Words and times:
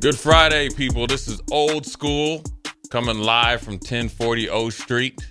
Good 0.00 0.18
Friday, 0.18 0.70
people. 0.70 1.06
This 1.06 1.28
is 1.28 1.42
Old 1.50 1.84
School 1.84 2.42
coming 2.88 3.18
live 3.18 3.60
from 3.60 3.74
1040 3.74 4.48
O 4.48 4.70
Street. 4.70 5.30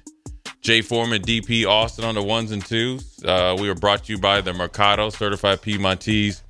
Jay 0.62 0.84
Foreman, 0.84 1.24
DP 1.24 1.66
Austin 1.66 2.06
on 2.06 2.14
the 2.14 2.22
ones 2.22 2.52
and 2.52 2.64
twos. 2.64 3.18
Uh, 3.26 3.58
we 3.60 3.68
are 3.68 3.74
brought 3.74 4.04
to 4.04 4.14
you 4.14 4.20
by 4.20 4.42
the 4.42 4.54
Mercado 4.54 5.10
Certified 5.10 5.64
Piedmontese 5.64 6.44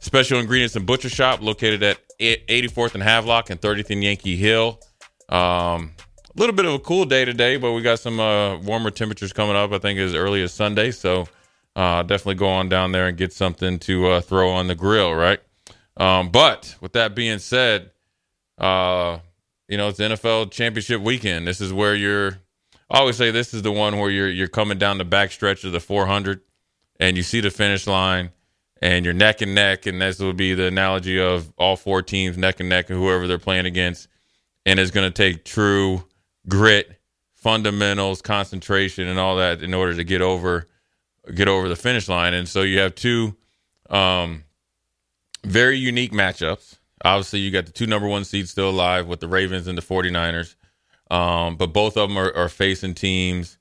Special 0.00 0.40
Ingredients 0.40 0.74
and 0.74 0.86
Butcher 0.86 1.10
Shop 1.10 1.42
located 1.42 1.82
at 1.82 1.98
84th 2.18 2.94
and 2.94 3.02
Havelock 3.02 3.50
and 3.50 3.60
30th 3.60 3.90
and 3.90 4.02
Yankee 4.02 4.36
Hill. 4.36 4.80
Um, 5.28 5.92
a 6.34 6.40
little 6.40 6.54
bit 6.54 6.64
of 6.64 6.72
a 6.72 6.78
cool 6.78 7.04
day 7.04 7.26
today, 7.26 7.58
but 7.58 7.72
we 7.72 7.82
got 7.82 7.98
some 7.98 8.18
uh, 8.18 8.56
warmer 8.60 8.90
temperatures 8.90 9.34
coming 9.34 9.54
up. 9.54 9.72
I 9.72 9.78
think 9.78 9.98
as 9.98 10.14
early 10.14 10.42
as 10.42 10.54
Sunday, 10.54 10.92
so 10.92 11.28
uh, 11.76 12.02
definitely 12.04 12.36
go 12.36 12.48
on 12.48 12.70
down 12.70 12.92
there 12.92 13.06
and 13.06 13.18
get 13.18 13.34
something 13.34 13.78
to 13.80 14.06
uh, 14.06 14.20
throw 14.22 14.48
on 14.48 14.66
the 14.66 14.74
grill, 14.74 15.14
right? 15.14 15.40
Um, 15.96 16.30
but 16.30 16.76
with 16.80 16.92
that 16.92 17.14
being 17.14 17.38
said, 17.38 17.90
uh, 18.58 19.18
you 19.68 19.76
know 19.76 19.88
it's 19.88 19.98
NFL 19.98 20.50
championship 20.50 21.00
weekend. 21.00 21.46
This 21.46 21.60
is 21.60 21.72
where 21.72 21.94
you're. 21.94 22.38
I 22.88 22.98
always 22.98 23.16
say 23.16 23.30
this 23.30 23.52
is 23.52 23.62
the 23.62 23.72
one 23.72 23.98
where 23.98 24.10
you're 24.10 24.28
you're 24.28 24.48
coming 24.48 24.78
down 24.78 24.98
the 24.98 25.04
back 25.04 25.32
stretch 25.32 25.64
of 25.64 25.72
the 25.72 25.80
400, 25.80 26.40
and 27.00 27.16
you 27.16 27.22
see 27.22 27.40
the 27.40 27.50
finish 27.50 27.86
line, 27.86 28.30
and 28.80 29.04
you're 29.04 29.14
neck 29.14 29.42
and 29.42 29.54
neck, 29.54 29.86
and 29.86 30.00
this 30.00 30.18
would 30.20 30.36
be 30.36 30.54
the 30.54 30.66
analogy 30.66 31.20
of 31.20 31.52
all 31.56 31.76
four 31.76 32.02
teams 32.02 32.36
neck 32.36 32.60
and 32.60 32.68
neck, 32.68 32.90
and 32.90 32.98
whoever 32.98 33.26
they're 33.26 33.38
playing 33.38 33.66
against, 33.66 34.08
and 34.64 34.78
it's 34.78 34.90
going 34.90 35.10
to 35.10 35.14
take 35.14 35.44
true 35.44 36.04
grit, 36.48 37.00
fundamentals, 37.34 38.22
concentration, 38.22 39.08
and 39.08 39.18
all 39.18 39.36
that 39.36 39.62
in 39.62 39.74
order 39.74 39.94
to 39.94 40.04
get 40.04 40.20
over 40.20 40.68
get 41.34 41.48
over 41.48 41.68
the 41.68 41.76
finish 41.76 42.08
line. 42.08 42.34
And 42.34 42.48
so 42.48 42.62
you 42.62 42.78
have 42.78 42.94
two 42.94 43.36
um, 43.90 44.44
very 45.46 45.78
unique 45.78 46.12
matchups. 46.12 46.76
Obviously, 47.04 47.40
you 47.40 47.50
got 47.50 47.66
the 47.66 47.72
two 47.72 47.86
number 47.86 48.08
one 48.08 48.24
seeds 48.24 48.50
still 48.50 48.70
alive 48.70 49.06
with 49.06 49.20
the 49.20 49.28
Ravens 49.28 49.66
and 49.66 49.76
the 49.76 49.82
49ers. 49.82 50.54
Um, 51.10 51.56
but 51.56 51.68
both 51.68 51.96
of 51.96 52.08
them 52.08 52.18
are, 52.18 52.34
are 52.34 52.48
facing 52.48 52.94
teams 52.94 53.58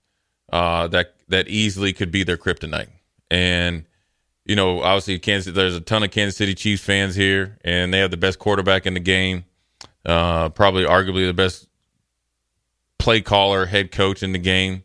uh, 0.52 0.88
that 0.88 1.14
that 1.28 1.48
easily 1.48 1.94
could 1.94 2.12
be 2.12 2.24
their 2.24 2.38
kryptonite. 2.38 2.90
And 3.30 3.86
you 4.46 4.56
know, 4.56 4.82
obviously, 4.82 5.20
Kansas. 5.20 5.54
There's 5.54 5.76
a 5.76 5.82
ton 5.82 6.04
of 6.04 6.12
Kansas 6.12 6.38
City 6.38 6.54
Chiefs 6.54 6.84
fans 6.84 7.16
here, 7.16 7.58
and 7.64 7.94
they 7.94 8.00
have 8.00 8.12
the 8.12 8.18
best 8.18 8.40
quarterback 8.40 8.86
in 8.86 8.94
the 8.94 9.00
game. 9.00 9.46
Uh, 10.06 10.50
probably, 10.50 10.86
arguably, 10.86 11.26
the 11.26 11.34
best 11.34 11.68
play 13.00 13.22
caller, 13.22 13.66
head 13.66 13.92
coach 13.92 14.22
in 14.24 14.32
the 14.32 14.40
game. 14.40 14.84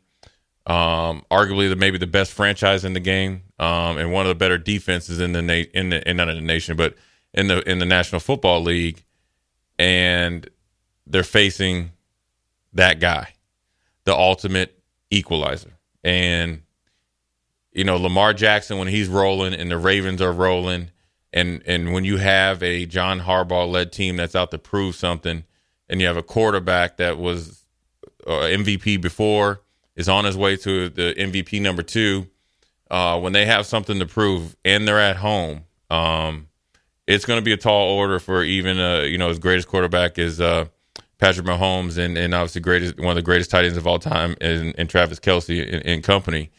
Um, 0.67 1.25
arguably, 1.31 1.69
the 1.69 1.77
maybe 1.77 1.99
the 1.99 2.06
best 2.06 2.32
franchise 2.32 2.84
in 2.84 2.94
the 2.94 3.00
game, 3.00 3.43
um, 3.60 3.98
and 3.98 4.10
one 4.10 4.25
of 4.25 4.31
the 4.31 4.34
better 4.34 4.56
defenses 4.56 5.21
in 5.21 5.32
the 5.32 5.43
na- 5.43 5.69
in 5.75 5.91
the 5.91 6.09
in 6.09 6.16
not 6.16 6.31
in 6.31 6.37
the 6.37 6.43
nation, 6.43 6.76
but 6.76 6.94
in 7.34 7.47
the 7.47 7.60
in 7.71 7.78
the 7.78 7.84
National 7.84 8.19
Football 8.19 8.62
League. 8.62 9.04
And 9.78 10.48
they're 11.06 11.22
facing 11.22 11.93
that 12.72 13.00
guy, 13.00 13.34
the 14.04 14.15
ultimate 14.15 14.82
equalizer. 15.10 15.72
And 16.03 16.62
you 17.72 17.84
know, 17.84 17.99
Lamar 17.99 18.32
Jackson 18.32 18.78
when 18.78 18.88
he's 18.88 19.09
rolling 19.09 19.53
and 19.53 19.70
the 19.70 19.78
Ravens 19.78 20.22
are 20.22 20.32
rolling 20.32 20.91
and 21.31 21.62
and 21.66 21.93
when 21.93 22.04
you 22.04 22.16
have 22.16 22.62
a 22.62 22.87
John 22.87 23.20
Harbaugh 23.20 23.70
led 23.70 23.93
team 23.93 24.16
that's 24.16 24.34
out 24.34 24.50
to 24.53 24.59
prove 24.59 24.94
something 24.94 25.44
and 25.87 26.00
you 26.00 26.06
have 26.06 26.16
a 26.16 26.22
quarterback 26.22 26.97
that 26.97 27.19
was 27.19 27.66
uh, 28.26 28.31
MVP 28.31 29.03
before 29.03 29.60
is 29.97 30.09
on 30.09 30.25
his 30.25 30.37
way 30.37 30.56
to 30.56 30.88
the 30.88 31.15
MVP 31.19 31.60
number 31.60 31.82
2 31.82 32.26
uh, 32.90 33.18
when 33.18 33.32
they 33.32 33.46
have 33.46 33.66
something 33.66 33.98
to 33.98 34.06
prove 34.06 34.56
and 34.64 34.86
they're 34.86 35.00
at 35.00 35.16
home 35.16 35.64
um, 35.90 36.48
it's 37.06 37.24
going 37.24 37.38
to 37.38 37.44
be 37.44 37.52
a 37.52 37.56
tall 37.56 37.88
order 37.90 38.18
for 38.18 38.44
even 38.44 38.78
uh, 38.78 39.00
you 39.00 39.18
know 39.18 39.28
his 39.28 39.38
greatest 39.38 39.68
quarterback 39.68 40.18
is 40.18 40.40
uh, 40.40 40.66
Patrick 41.20 41.46
Mahomes 41.46 41.98
and, 41.98 42.16
and 42.16 42.34
obviously 42.34 42.62
greatest 42.62 42.98
one 42.98 43.10
of 43.10 43.16
the 43.16 43.22
greatest 43.22 43.50
tight 43.50 43.64
ends 43.64 43.76
of 43.76 43.86
all 43.86 43.98
time 43.98 44.34
and, 44.40 44.74
and 44.78 44.88
Travis 44.88 45.20
Kelce 45.20 45.82
and, 45.84 46.02
company. 46.02 46.50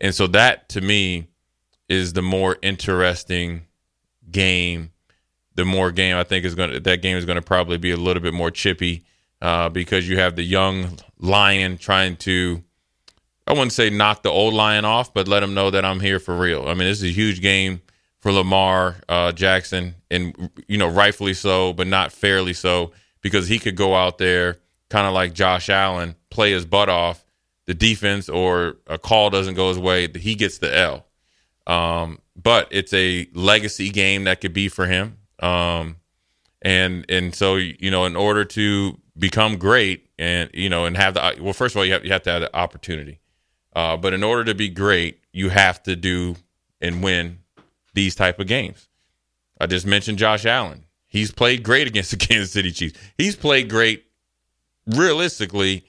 And 0.00 0.14
so 0.14 0.26
that 0.28 0.68
to 0.70 0.80
me 0.80 1.28
is 1.88 2.12
the 2.12 2.22
more 2.22 2.58
interesting 2.60 3.62
game. 4.30 4.90
The 5.54 5.64
more 5.64 5.92
game 5.92 6.16
I 6.16 6.24
think 6.24 6.44
is 6.44 6.54
going 6.54 6.72
to 6.72 6.80
that 6.80 7.02
game 7.02 7.16
is 7.16 7.24
going 7.24 7.36
to 7.36 7.42
probably 7.42 7.78
be 7.78 7.90
a 7.90 7.96
little 7.96 8.22
bit 8.22 8.34
more 8.34 8.50
chippy 8.50 9.04
uh, 9.40 9.68
because 9.68 10.08
you 10.08 10.18
have 10.18 10.36
the 10.36 10.42
young 10.42 10.98
lion 11.18 11.78
trying 11.78 12.16
to 12.18 12.62
I 13.48 13.52
wouldn't 13.52 13.72
say 13.72 13.88
knock 13.88 14.22
the 14.22 14.30
old 14.30 14.52
lion 14.52 14.84
off, 14.84 15.14
but 15.14 15.26
let 15.26 15.42
him 15.42 15.54
know 15.54 15.70
that 15.70 15.84
I'm 15.84 16.00
here 16.00 16.20
for 16.20 16.36
real. 16.36 16.68
I 16.68 16.74
mean, 16.74 16.86
this 16.86 16.98
is 16.98 17.04
a 17.04 17.12
huge 17.12 17.40
game 17.40 17.80
for 18.20 18.30
Lamar 18.30 18.96
uh, 19.08 19.32
Jackson, 19.32 19.94
and 20.10 20.50
you 20.68 20.76
know, 20.76 20.88
rightfully 20.88 21.34
so, 21.34 21.72
but 21.72 21.86
not 21.86 22.12
fairly 22.12 22.52
so 22.52 22.92
because 23.22 23.48
he 23.48 23.58
could 23.58 23.74
go 23.74 23.94
out 23.94 24.18
there 24.18 24.58
kind 24.90 25.06
of 25.06 25.14
like 25.14 25.32
Josh 25.32 25.68
Allen, 25.70 26.14
play 26.30 26.52
his 26.52 26.64
butt 26.64 26.88
off. 26.88 27.24
The 27.66 27.74
defense 27.74 28.28
or 28.28 28.76
a 28.86 28.98
call 28.98 29.30
doesn't 29.30 29.54
go 29.54 29.68
his 29.68 29.78
way, 29.78 30.08
he 30.08 30.34
gets 30.34 30.58
the 30.58 30.74
L. 30.76 31.06
Um, 31.66 32.18
but 32.34 32.68
it's 32.70 32.92
a 32.94 33.28
legacy 33.34 33.90
game 33.90 34.24
that 34.24 34.40
could 34.40 34.54
be 34.54 34.68
for 34.68 34.86
him. 34.86 35.18
Um, 35.40 35.96
and 36.62 37.04
and 37.08 37.34
so 37.34 37.56
you 37.56 37.90
know, 37.90 38.04
in 38.04 38.16
order 38.16 38.44
to 38.44 38.98
become 39.18 39.58
great, 39.58 40.08
and 40.18 40.50
you 40.54 40.68
know, 40.68 40.86
and 40.86 40.96
have 40.96 41.14
the 41.14 41.36
well, 41.40 41.52
first 41.52 41.74
of 41.74 41.78
all, 41.78 41.84
you 41.84 41.92
have 41.92 42.04
you 42.04 42.12
have 42.12 42.22
to 42.22 42.30
have 42.30 42.40
the 42.40 42.56
opportunity. 42.56 43.20
Uh, 43.78 43.96
but 43.96 44.12
in 44.12 44.24
order 44.24 44.42
to 44.42 44.56
be 44.56 44.68
great, 44.68 45.20
you 45.30 45.50
have 45.50 45.80
to 45.80 45.94
do 45.94 46.34
and 46.80 47.00
win 47.00 47.38
these 47.94 48.16
type 48.16 48.40
of 48.40 48.48
games. 48.48 48.88
I 49.60 49.66
just 49.68 49.86
mentioned 49.86 50.18
Josh 50.18 50.44
Allen. 50.44 50.84
He's 51.06 51.30
played 51.30 51.62
great 51.62 51.86
against 51.86 52.10
the 52.10 52.16
Kansas 52.16 52.50
City 52.50 52.72
Chiefs. 52.72 52.98
He's 53.16 53.36
played 53.36 53.70
great 53.70 54.06
realistically 54.84 55.84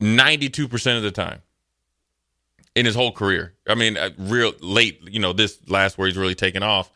92% 0.00 0.96
of 0.96 1.02
the 1.02 1.10
time 1.10 1.42
in 2.76 2.86
his 2.86 2.94
whole 2.94 3.10
career. 3.10 3.54
I 3.68 3.74
mean, 3.74 3.96
uh, 3.96 4.10
real 4.16 4.52
late, 4.60 5.00
you 5.10 5.18
know, 5.18 5.32
this 5.32 5.58
last 5.68 5.98
where 5.98 6.06
he's 6.06 6.16
really 6.16 6.36
taken 6.36 6.62
off. 6.62 6.92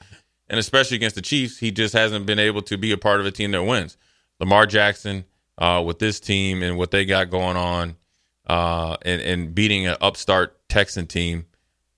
And 0.48 0.60
especially 0.60 0.98
against 0.98 1.16
the 1.16 1.22
Chiefs, 1.22 1.58
he 1.58 1.72
just 1.72 1.94
hasn't 1.94 2.26
been 2.26 2.38
able 2.38 2.62
to 2.62 2.78
be 2.78 2.92
a 2.92 2.96
part 2.96 3.18
of 3.18 3.26
a 3.26 3.32
team 3.32 3.50
that 3.50 3.64
wins. 3.64 3.96
Lamar 4.38 4.66
Jackson, 4.66 5.24
uh, 5.58 5.82
with 5.84 5.98
this 5.98 6.20
team 6.20 6.62
and 6.62 6.78
what 6.78 6.92
they 6.92 7.04
got 7.04 7.28
going 7.28 7.56
on, 7.56 7.96
uh, 8.46 8.96
and, 9.02 9.20
and 9.20 9.54
beating 9.54 9.86
an 9.86 9.96
upstart 10.00 10.68
Texan 10.68 11.06
team, 11.06 11.46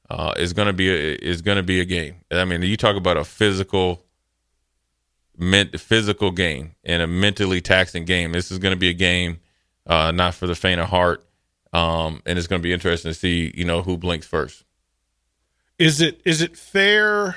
uh, 0.09 0.33
is 0.37 0.53
going 0.53 0.67
to 0.67 0.73
be 0.73 0.89
a, 0.91 1.15
is 1.15 1.43
going 1.43 1.57
to 1.57 1.63
be 1.63 1.81
a 1.81 1.85
game. 1.85 2.17
I 2.31 2.45
mean, 2.45 2.63
you 2.63 2.77
talk 2.77 2.97
about 2.97 3.17
a 3.17 3.25
physical, 3.25 4.05
ment, 5.37 5.79
physical 5.81 6.31
game 6.31 6.75
and 6.85 7.03
a 7.03 7.07
mentally 7.07 7.61
taxing 7.61 8.05
game. 8.05 8.33
This 8.33 8.51
is 8.51 8.59
going 8.59 8.73
to 8.73 8.79
be 8.79 8.89
a 8.89 8.95
game 8.95 9.41
uh, 9.87 10.13
not 10.13 10.35
for 10.35 10.47
the 10.47 10.55
faint 10.55 10.81
of 10.81 10.89
heart, 10.89 11.25
um, 11.73 12.23
and 12.27 12.39
it's 12.39 12.47
going 12.47 12.61
to 12.61 12.67
be 12.67 12.73
interesting 12.73 13.11
to 13.11 13.15
see 13.15 13.53
you 13.55 13.65
know 13.65 13.83
who 13.83 13.97
blinks 13.97 14.27
first. 14.27 14.65
Is 15.79 16.01
it 16.01 16.21
is 16.25 16.41
it 16.41 16.57
fair 16.57 17.37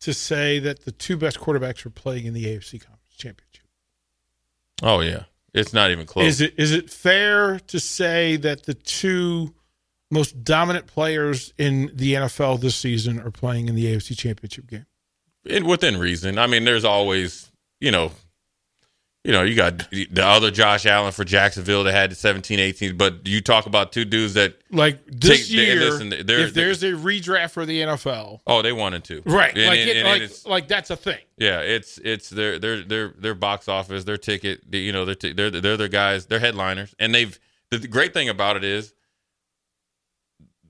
to 0.00 0.12
say 0.12 0.58
that 0.58 0.84
the 0.84 0.92
two 0.92 1.16
best 1.16 1.38
quarterbacks 1.38 1.84
are 1.86 1.90
playing 1.90 2.26
in 2.26 2.34
the 2.34 2.44
AFC 2.44 2.80
Conference 2.80 3.16
Championship? 3.16 3.66
Oh 4.82 5.00
yeah, 5.00 5.24
it's 5.54 5.72
not 5.72 5.90
even 5.90 6.06
close. 6.06 6.26
Is 6.26 6.40
it 6.40 6.54
is 6.56 6.72
it 6.72 6.90
fair 6.90 7.58
to 7.58 7.80
say 7.80 8.36
that 8.36 8.64
the 8.64 8.74
two 8.74 9.54
most 10.10 10.44
dominant 10.44 10.86
players 10.86 11.52
in 11.58 11.90
the 11.94 12.14
NFL 12.14 12.60
this 12.60 12.76
season 12.76 13.20
are 13.20 13.30
playing 13.30 13.68
in 13.68 13.74
the 13.74 13.86
AFC 13.86 14.16
Championship 14.16 14.66
game? 14.66 14.86
And 15.48 15.66
within 15.66 15.98
reason. 15.98 16.38
I 16.38 16.46
mean, 16.46 16.64
there's 16.64 16.84
always 16.84 17.50
you 17.80 17.90
know 17.90 18.12
you 19.24 19.30
know, 19.30 19.42
you 19.42 19.54
got 19.54 19.88
the 19.90 20.24
other 20.24 20.50
Josh 20.50 20.84
Allen 20.84 21.12
for 21.12 21.24
Jacksonville 21.24 21.84
that 21.84 21.92
had 21.92 22.10
the 22.10 22.14
17, 22.16 22.58
18, 22.58 22.96
but 22.96 23.24
you 23.26 23.40
talk 23.40 23.66
about 23.66 23.92
two 23.92 24.04
dudes 24.04 24.34
that 24.34 24.54
like 24.72 25.04
this 25.06 25.46
take, 25.48 25.50
year. 25.52 25.76
listen, 25.78 26.08
they're- 26.26 26.40
if 26.40 26.54
there's 26.54 26.82
a 26.82 26.92
redraft 26.92 27.52
for 27.52 27.64
the 27.64 27.82
NFL, 27.82 28.40
oh, 28.48 28.62
they 28.62 28.72
wanted 28.72 29.04
to, 29.04 29.22
right? 29.24 29.56
And- 29.56 29.66
like, 29.66 29.78
and- 29.78 29.90
it, 29.90 29.96
and 29.98 30.08
like, 30.22 30.46
like 30.46 30.68
that's 30.68 30.90
a 30.90 30.96
thing. 30.96 31.20
yeah, 31.36 31.60
it's 31.60 31.98
it's 31.98 32.30
their 32.30 32.58
their 32.58 32.82
their 32.82 33.08
their 33.16 33.34
box 33.34 33.68
office, 33.68 34.02
their 34.04 34.16
ticket, 34.16 34.68
the- 34.68 34.80
you 34.80 34.90
know, 34.92 35.04
they're 35.04 35.14
t- 35.14 35.32
they're 35.32 35.50
they're 35.50 35.76
their 35.76 35.86
guys, 35.88 36.26
they're 36.26 36.40
headliners, 36.40 36.92
and 36.98 37.14
they've 37.14 37.38
the, 37.70 37.78
the 37.78 37.88
great 37.88 38.12
thing 38.12 38.28
about 38.28 38.56
it 38.56 38.64
is 38.64 38.92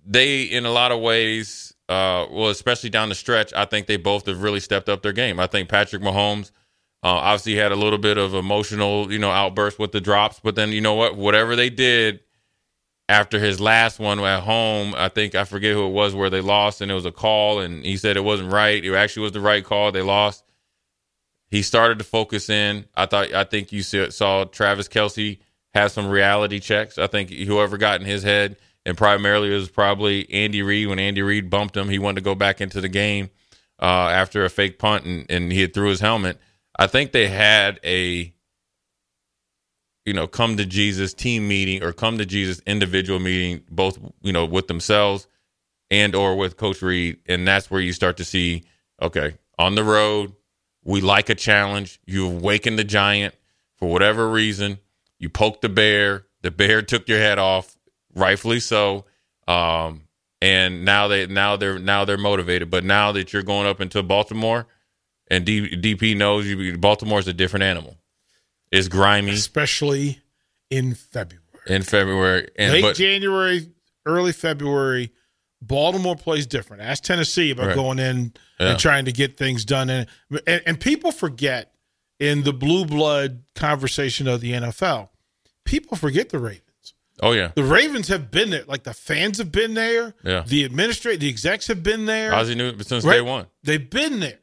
they, 0.04 0.42
in 0.42 0.66
a 0.66 0.70
lot 0.70 0.92
of 0.92 1.00
ways, 1.00 1.72
uh, 1.88 2.26
well, 2.30 2.48
especially 2.48 2.90
down 2.90 3.08
the 3.08 3.14
stretch, 3.14 3.52
I 3.54 3.64
think 3.64 3.86
they 3.86 3.96
both 3.96 4.26
have 4.26 4.42
really 4.42 4.60
stepped 4.60 4.88
up 4.88 5.02
their 5.02 5.12
game. 5.12 5.38
I 5.38 5.46
think 5.46 5.68
Patrick 5.68 6.02
Mahomes. 6.02 6.50
Uh, 7.04 7.08
obviously 7.08 7.56
had 7.56 7.72
a 7.72 7.76
little 7.76 7.98
bit 7.98 8.16
of 8.16 8.32
emotional, 8.32 9.10
you 9.10 9.18
know, 9.18 9.30
outburst 9.30 9.78
with 9.78 9.90
the 9.90 10.00
drops, 10.00 10.40
but 10.40 10.54
then 10.54 10.70
you 10.70 10.80
know 10.80 10.94
what? 10.94 11.16
Whatever 11.16 11.56
they 11.56 11.68
did 11.68 12.20
after 13.08 13.38
his 13.38 13.60
last 13.60 13.98
one 13.98 14.20
at 14.20 14.40
home, 14.42 14.94
I 14.96 15.08
think 15.08 15.34
I 15.34 15.44
forget 15.44 15.74
who 15.74 15.86
it 15.86 15.90
was 15.90 16.14
where 16.14 16.30
they 16.30 16.40
lost, 16.40 16.80
and 16.80 16.90
it 16.90 16.94
was 16.94 17.04
a 17.04 17.12
call, 17.12 17.60
and 17.60 17.84
he 17.84 17.96
said 17.96 18.16
it 18.16 18.24
wasn't 18.24 18.52
right. 18.52 18.82
It 18.82 18.94
actually 18.94 19.24
was 19.24 19.32
the 19.32 19.40
right 19.40 19.64
call. 19.64 19.92
They 19.92 20.02
lost. 20.02 20.44
He 21.50 21.62
started 21.62 21.98
to 21.98 22.04
focus 22.04 22.48
in. 22.48 22.86
I 22.94 23.06
thought. 23.06 23.34
I 23.34 23.44
think 23.44 23.72
you 23.72 23.82
saw, 23.82 24.44
Travis 24.44 24.88
Kelce 24.88 25.40
have 25.74 25.90
some 25.90 26.08
reality 26.08 26.60
checks. 26.60 26.98
I 26.98 27.06
think 27.06 27.30
whoever 27.30 27.76
got 27.76 28.00
in 28.00 28.06
his 28.06 28.22
head, 28.22 28.56
and 28.86 28.96
primarily 28.96 29.50
it 29.50 29.56
was 29.56 29.68
probably 29.68 30.30
Andy 30.32 30.62
Reid. 30.62 30.88
When 30.88 30.98
Andy 30.98 31.20
Reid 31.22 31.50
bumped 31.50 31.76
him, 31.76 31.88
he 31.88 31.98
wanted 31.98 32.20
to 32.20 32.24
go 32.24 32.34
back 32.34 32.60
into 32.60 32.80
the 32.80 32.88
game 32.88 33.28
uh, 33.80 34.08
after 34.08 34.44
a 34.44 34.50
fake 34.50 34.78
punt, 34.78 35.04
and, 35.04 35.26
and 35.28 35.52
he 35.52 35.60
had 35.60 35.74
threw 35.74 35.88
his 35.88 36.00
helmet. 36.00 36.38
I 36.78 36.86
think 36.86 37.12
they 37.12 37.28
had 37.28 37.80
a 37.84 38.32
you 40.04 40.12
know 40.14 40.26
come 40.26 40.56
to 40.56 40.66
Jesus 40.66 41.14
team 41.14 41.48
meeting 41.48 41.82
or 41.82 41.92
come 41.92 42.18
to 42.18 42.26
Jesus 42.26 42.62
individual 42.66 43.20
meeting, 43.20 43.62
both 43.70 43.98
you 44.22 44.32
know 44.32 44.44
with 44.46 44.68
themselves 44.68 45.26
and 45.90 46.14
or 46.14 46.36
with 46.36 46.56
Coach 46.56 46.82
Reid, 46.82 47.18
and 47.26 47.46
that's 47.46 47.70
where 47.70 47.80
you 47.80 47.92
start 47.92 48.16
to 48.18 48.24
see 48.24 48.64
okay 49.00 49.36
on 49.58 49.74
the 49.74 49.84
road. 49.84 50.34
We 50.84 51.00
like 51.00 51.28
a 51.30 51.34
challenge. 51.34 52.00
You 52.06 52.26
awakened 52.26 52.78
the 52.78 52.84
giant 52.84 53.34
for 53.76 53.90
whatever 53.90 54.28
reason. 54.28 54.78
You 55.18 55.28
poked 55.28 55.62
the 55.62 55.68
bear. 55.68 56.26
The 56.42 56.50
bear 56.50 56.82
took 56.82 57.08
your 57.08 57.18
head 57.18 57.38
off, 57.38 57.76
rightfully 58.14 58.60
so. 58.60 59.04
Um, 59.46 60.02
and 60.40 60.84
now 60.84 61.06
they 61.08 61.26
now 61.28 61.56
they're 61.56 61.78
now 61.78 62.04
they're 62.04 62.18
motivated. 62.18 62.70
But 62.70 62.84
now 62.84 63.12
that 63.12 63.32
you're 63.32 63.44
going 63.44 63.66
up 63.68 63.80
into 63.80 64.02
Baltimore, 64.02 64.66
and 65.32 65.44
D, 65.44 65.76
DP 65.76 66.16
knows 66.16 66.46
you, 66.46 66.76
Baltimore's 66.78 67.26
a 67.26 67.32
different 67.32 67.64
animal. 67.64 67.96
It's 68.70 68.88
grimy 68.88 69.32
especially 69.32 70.20
in 70.70 70.94
February. 70.94 71.42
in 71.66 71.82
February, 71.82 72.48
and 72.56 72.72
Late 72.72 72.82
but 72.82 72.96
January, 72.96 73.68
early 74.06 74.32
February, 74.32 75.12
Baltimore 75.60 76.16
plays 76.16 76.46
different. 76.46 76.82
Ask 76.82 77.02
Tennessee 77.04 77.50
about 77.50 77.68
Right. 77.68 77.74
going 77.76 77.98
in 77.98 78.32
Yeah. 78.58 78.70
and 78.70 78.78
trying 78.78 79.04
to 79.06 79.12
get 79.12 79.36
things 79.36 79.64
done. 79.64 79.90
And, 79.90 80.06
and 80.46 80.62
and 80.66 80.80
people 80.80 81.12
forget 81.12 81.72
in 82.18 82.42
the 82.44 82.52
blue 82.52 82.84
blood 82.84 83.42
conversation 83.54 84.26
of 84.28 84.40
the 84.40 84.52
NFL, 84.52 85.10
people 85.64 85.96
forget 85.96 86.30
the 86.30 86.38
Ravens. 86.38 86.94
oh 87.20 87.32
yeah, 87.32 87.52
The 87.54 87.62
Ravens 87.64 88.08
have 88.08 88.30
been 88.30 88.50
there. 88.50 88.64
Like 88.66 88.82
the 88.84 88.94
fans 88.94 89.38
have 89.38 89.52
been 89.52 89.74
there. 89.74 90.14
Yeah. 90.24 90.42
The 90.46 90.64
administrator, 90.64 91.18
the 91.18 91.28
execs 91.28 91.66
have 91.68 91.82
been 91.82 92.06
there. 92.06 92.34
Ozzie 92.34 92.54
knew 92.56 92.68
it 92.68 92.86
since 92.86 93.04
Right? 93.04 93.16
day 93.16 93.20
one. 93.20 93.46
They've 93.62 93.88
been 93.90 94.18
there. 94.20 94.38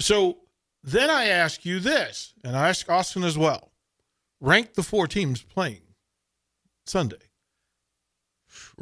So 0.00 0.38
then 0.82 1.10
I 1.10 1.26
ask 1.26 1.64
you 1.64 1.80
this, 1.80 2.34
and 2.44 2.56
I 2.56 2.68
ask 2.68 2.88
Austin 2.90 3.24
as 3.24 3.38
well. 3.38 3.72
Rank 4.40 4.74
the 4.74 4.82
four 4.82 5.06
teams 5.06 5.42
playing 5.42 5.80
Sunday. 6.86 7.16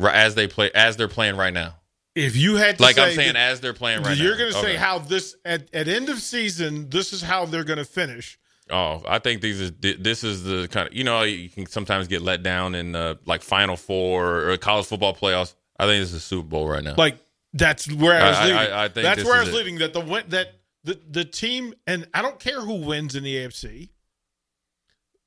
As 0.01 0.35
they 0.35 0.47
play, 0.47 0.71
as 0.75 0.97
they're 0.97 1.09
playing 1.09 1.37
right 1.37 1.53
now. 1.53 1.77
If 2.15 2.37
you 2.37 2.57
had 2.57 2.77
to 2.77 2.83
Like 2.83 2.99
I'm 2.99 3.15
saying, 3.15 3.37
as 3.37 3.61
they're 3.61 3.73
playing 3.73 4.03
right 4.03 4.17
now. 4.19 4.23
you're 4.25 4.37
going 4.37 4.53
to 4.53 4.59
say 4.59 4.71
Okay. 4.73 4.77
how 4.77 4.99
this 4.99 5.35
at, 5.45 5.73
at 5.75 5.89
end 5.89 6.09
of 6.11 6.19
season, 6.21 6.91
this 6.91 7.13
is 7.13 7.23
how 7.23 7.47
they're 7.47 7.65
going 7.65 7.79
to 7.79 7.85
finish. 7.87 8.39
Oh, 8.71 9.03
I 9.09 9.19
think 9.19 9.41
these 9.41 9.61
is 9.61 9.73
this 9.81 10.23
is 10.25 10.45
the 10.45 10.69
kind 10.69 10.89
of 10.89 10.95
you 10.95 11.05
know 11.05 11.23
you 11.23 11.49
can 11.49 11.67
sometimes 11.67 12.09
get 12.09 12.23
let 12.23 12.43
down 12.43 12.75
in 12.75 12.95
uh, 12.95 13.15
like 13.27 13.43
Final 13.43 13.77
Four 13.77 14.51
or 14.51 14.57
college 14.59 14.87
football 14.87 15.15
playoffs. 15.15 15.55
I 15.79 15.87
think 15.87 16.03
this 16.03 16.13
is 16.13 16.23
Super 16.23 16.47
Bowl 16.49 16.69
right 16.69 16.83
now. 16.85 16.95
Like 16.97 17.19
that's 17.55 17.91
where 17.91 18.21
I 18.23 18.29
was 18.29 18.37
I- 18.39 18.41
I- 18.43 18.45
leading. 18.47 18.73
I 18.73 18.89
think 18.89 19.05
that's 19.05 19.25
where 19.25 19.37
I 19.37 19.41
was 19.41 19.49
it. 19.49 19.55
leading. 19.55 19.79
That 19.79 19.93
the 19.93 20.25
that 20.29 20.55
the 20.85 21.01
the 21.09 21.25
team 21.25 21.75
and 21.87 22.09
I 22.15 22.23
don't 22.23 22.39
care 22.39 22.61
who 22.61 22.85
wins 22.85 23.15
in 23.15 23.25
the 23.25 23.37
AFC. 23.37 23.91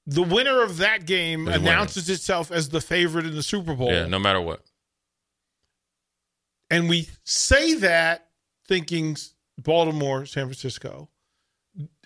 The 0.08 0.22
winner 0.22 0.62
of 0.62 0.78
that 0.78 1.06
game 1.06 1.48
Is 1.48 1.56
announces 1.56 2.10
itself 2.10 2.52
as 2.52 2.70
the 2.70 2.82
favorite 2.82 3.26
in 3.26 3.34
the 3.34 3.42
Super 3.44 3.74
Bowl. 3.74 3.92
yeah, 3.92 4.06
no 4.06 4.20
matter 4.20 4.40
what. 4.40 4.62
And 6.70 6.90
we 6.90 7.10
say 7.24 7.76
that 7.76 8.28
thinking 8.68 9.18
Baltimore, 9.58 10.26
San 10.26 10.46
Francisco. 10.46 11.10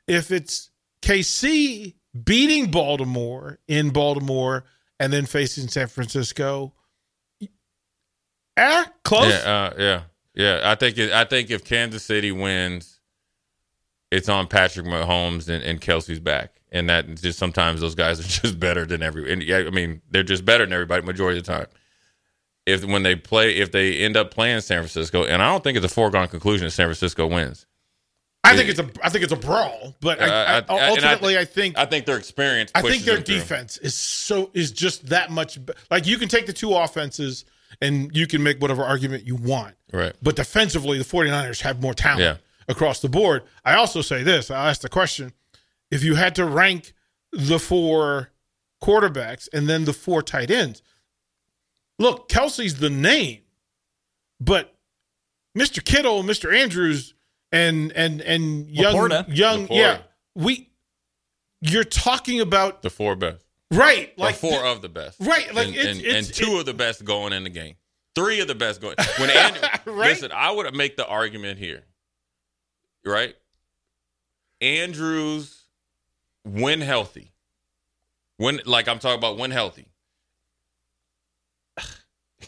If 0.08 0.32
it's 0.32 0.70
KC 1.02 1.96
beating 2.24 2.72
Baltimore 2.72 3.60
in 3.68 3.90
Baltimore 3.92 4.66
and 5.00 5.14
then 5.14 5.26
facing 5.26 5.68
San 5.68 5.88
Francisco, 5.88 6.74
ah, 8.58 8.92
close. 9.04 9.32
Yeah, 9.32 9.52
uh, 9.52 9.74
yeah, 9.78 10.02
yeah. 10.34 10.62
I 10.64 10.76
think 10.76 10.98
it, 10.98 11.12
I 11.12 11.26
think 11.26 11.52
if 11.52 11.64
Kansas 11.64 12.04
City 12.04 12.32
wins, 12.32 12.99
it's 14.12 14.30
on 14.30 14.48
Patrick 14.48 14.86
Mahomes 14.86 15.48
and, 15.50 15.64
and 15.64 15.80
Kelce's 15.80 16.20
back, 16.20 16.62
and 16.72 16.90
that 16.90 17.08
just 17.16 17.38
sometimes 17.40 17.82
those 17.82 17.96
guys 17.96 18.20
are 18.20 18.24
just 18.42 18.60
better 18.60 18.86
than 18.86 19.02
every. 19.04 19.32
And 19.32 19.44
yeah, 19.44 19.58
I 19.60 19.70
mean 19.70 20.02
they're 20.12 20.24
just 20.24 20.46
better 20.46 20.66
than 20.66 20.74
everybody 20.74 21.06
majority 21.06 21.40
of 21.40 21.46
the 21.46 21.52
time. 21.52 21.68
If 22.66 22.84
when 22.86 23.04
they 23.04 23.16
play, 23.16 23.56
if 23.58 23.72
they 23.72 23.98
end 23.98 24.16
up 24.18 24.32
playing 24.32 24.62
San 24.62 24.80
Francisco, 24.80 25.24
and 25.26 25.42
I 25.42 25.50
don't 25.52 25.64
think 25.64 25.76
it's 25.78 25.86
a 25.86 25.90
foregone 25.90 26.28
conclusion 26.28 26.66
that 26.68 26.72
San 26.72 26.86
Francisco 26.88 27.26
wins. 27.28 27.66
I 28.44 28.56
think 28.56 28.70
it's 28.70 28.80
a 28.80 28.90
I 29.04 29.10
think 29.10 29.24
it's 29.24 29.34
a 29.34 29.38
brawl, 29.38 29.96
but 30.02 30.20
I, 30.22 30.26
Uh, 30.26 30.30
I, 30.70 30.74
I- 30.74 30.78
I 30.78 30.90
ultimately 30.90 31.38
I 31.38 31.46
think 31.46 31.78
I 31.78 31.86
think 31.86 32.06
their 32.06 32.18
experience. 32.18 32.72
I 32.74 32.82
think 32.82 33.04
their 33.04 33.16
them 33.16 33.24
through. 33.26 33.36
defense 33.36 33.78
is 33.78 33.96
so 33.96 34.50
is 34.54 34.72
just 34.72 35.08
that 35.08 35.30
much. 35.30 35.60
Like 35.92 36.08
you 36.08 36.18
can 36.18 36.30
take 36.30 36.46
the 36.46 36.54
two 36.54 36.74
offenses 36.74 37.46
and 37.82 38.16
you 38.16 38.28
can 38.28 38.42
make 38.42 38.60
whatever 38.62 38.84
argument 38.84 39.28
you 39.28 39.36
want. 39.36 39.76
Right. 39.92 40.14
But 40.24 40.36
defensively, 40.36 40.98
the 40.98 41.04
49ers 41.04 41.62
have 41.62 41.82
more 41.82 41.94
talent 41.94 42.22
Yeah. 42.22 42.36
Across 42.70 43.02
the 43.02 43.10
board. 43.10 43.44
I 43.66 43.74
also 43.74 44.02
say 44.02 44.24
this. 44.24 44.50
I 44.52 44.70
asked 44.70 44.84
the 44.84 44.90
question: 44.90 45.34
if 45.92 46.04
you 46.04 46.16
had 46.16 46.36
to 46.36 46.46
rank 46.46 46.94
the 47.34 47.60
four 47.60 48.30
quarterbacks 48.82 49.50
and 49.52 49.68
then 49.68 49.84
the 49.86 49.92
four 49.94 50.22
tight 50.22 50.50
ends, 50.52 50.82
look, 51.98 52.30
Kelce's 52.30 52.76
the 52.80 52.90
name, 52.90 53.40
but 54.40 54.74
Mr. 55.58 55.84
Kittle, 55.84 56.24
Mr. 56.24 56.54
Andrews, 56.56 57.16
and 57.52 57.92
and 57.94 58.22
and 58.22 58.70
young 58.70 58.94
Laporta. 58.96 59.26
young, 59.36 59.68
Laporta. 59.68 59.76
yeah, 59.76 59.98
we. 60.36 60.70
You're 61.62 61.84
talking 61.84 62.40
about 62.40 62.84
The 62.84 62.90
four 62.90 63.18
best. 63.18 63.44
right, 63.70 64.18
Like 64.18 64.28
like 64.28 64.36
four 64.36 64.52
th- 64.52 64.64
of 64.64 64.82
the 64.82 64.88
best. 64.88 65.20
Right, 65.20 65.54
like 65.54 65.68
and, 65.68 65.76
it's- 65.76 65.98
and, 65.98 66.06
it's- 66.06 66.28
and 66.28 66.34
two 66.36 66.52
it- 66.56 66.60
of 66.62 66.66
the 66.68 66.74
best 66.74 67.04
going 67.04 67.34
in 67.34 67.44
the 67.44 67.50
game. 67.50 67.76
Three 68.16 68.40
of 68.40 68.48
the 68.48 68.56
best 68.56 68.80
going. 68.80 68.96
When 69.18 69.30
Andrew, 69.36 69.62
Right? 69.88 70.12
listen, 70.12 70.32
I 70.34 70.52
would 70.52 70.74
make 70.74 70.96
the 70.96 71.06
argument 71.06 71.60
here, 71.60 71.84
right? 73.06 73.36
Andrews, 74.62 75.64
when 76.44 76.82
healthy, 76.82 77.32
when 78.38 78.60
like 78.66 78.88
I'm 78.88 79.00
talking 79.00 79.18
about 79.18 79.38
when 79.38 79.52
healthy. 79.52 79.88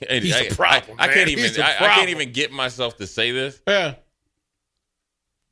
And 0.10 0.24
He's 0.24 0.36
I, 0.36 0.50
problem, 0.50 0.98
I, 1.00 1.04
I 1.04 1.08
man. 1.08 1.16
can't 1.16 1.30
even. 1.30 1.54
the 1.54 1.64
I, 1.66 1.76
I 1.86 1.96
can't 1.96 2.10
even 2.10 2.32
get 2.32 2.52
myself 2.52 2.98
to 2.98 3.08
say 3.08 3.32
this. 3.32 3.62
yeah. 3.68 3.96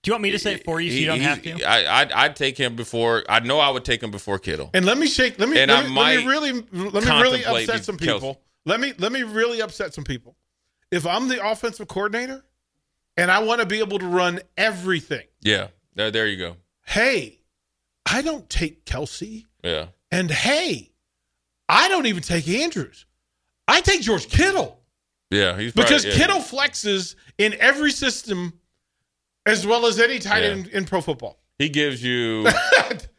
Do 0.02 0.10
you 0.10 0.14
want 0.14 0.24
me 0.24 0.32
to 0.32 0.40
say 0.40 0.54
it 0.54 0.64
for 0.64 0.80
you 0.80 0.92
so 0.92 0.98
you 0.98 1.06
don't 1.08 1.20
have 1.20 1.42
to? 1.44 1.62
I, 1.64 2.02
I'd, 2.02 2.12
I'd 2.14 2.36
take 2.38 2.58
him 2.58 2.78
before. 2.78 3.26
I 3.28 3.42
know 3.42 3.60
I 3.60 3.70
would 3.70 3.84
take 3.84 4.02
him 4.02 4.12
before 4.12 4.40
Kittle. 4.40 4.70
And 4.74 4.86
let 4.86 4.98
me 4.98 5.08
shake. 5.08 5.38
Let 5.38 5.50
me. 5.50 5.60
And 5.60 5.70
let 5.70 5.78
I 5.78 5.82
me, 5.82 5.88
let 5.90 5.94
might 5.94 6.18
me 6.20 6.26
really. 6.26 6.52
Let 6.72 7.04
me 7.04 7.22
really 7.22 7.44
upset 7.46 7.84
some 7.84 7.98
Kelce. 7.98 8.14
people. 8.14 8.42
Let 8.66 8.80
me. 8.80 8.94
Let 8.98 9.12
me 9.12 9.24
really 9.24 9.62
upset 9.62 9.94
some 9.94 10.06
people. 10.06 10.38
if 10.90 11.06
I'm 11.06 11.28
the 11.28 11.46
offensive 11.46 11.90
coordinator 11.90 12.46
and 13.20 13.30
I 13.32 13.40
want 13.40 13.60
to 13.62 13.66
be 13.66 13.80
able 13.80 14.00
to 14.00 14.06
run 14.08 14.40
everything, 14.58 15.26
Yeah. 15.42 15.68
There, 15.96 16.12
there 16.12 16.28
you 16.28 16.38
go. 16.38 16.56
hey, 16.86 17.42
I 18.12 18.22
don't 18.22 18.50
take 18.50 18.86
Kelce. 18.86 19.44
Yeah. 19.64 19.88
And 20.12 20.32
hey, 20.32 20.92
I 21.68 21.88
don't 21.90 22.06
even 22.08 22.24
take 22.24 22.48
Andrews. 22.48 23.06
I 23.68 23.82
take 23.82 24.02
George 24.02 24.28
Kittle 24.30 24.82
Yeah. 25.30 25.58
He's 25.60 25.74
probably- 25.74 25.84
because 25.90 26.06
yeah. 26.06 26.14
Kittle 26.16 26.40
flexes 26.40 27.16
in 27.38 27.54
every 27.60 27.92
system 27.92 28.54
as 29.46 29.66
well 29.68 29.86
as 29.86 30.00
any 30.00 30.18
tight 30.20 30.44
Yeah. 30.44 30.50
end 30.50 30.68
in 30.68 30.86
pro 30.86 31.02
football. 31.02 31.40
He 31.60 31.70
gives 31.70 32.02
you. 32.04 32.48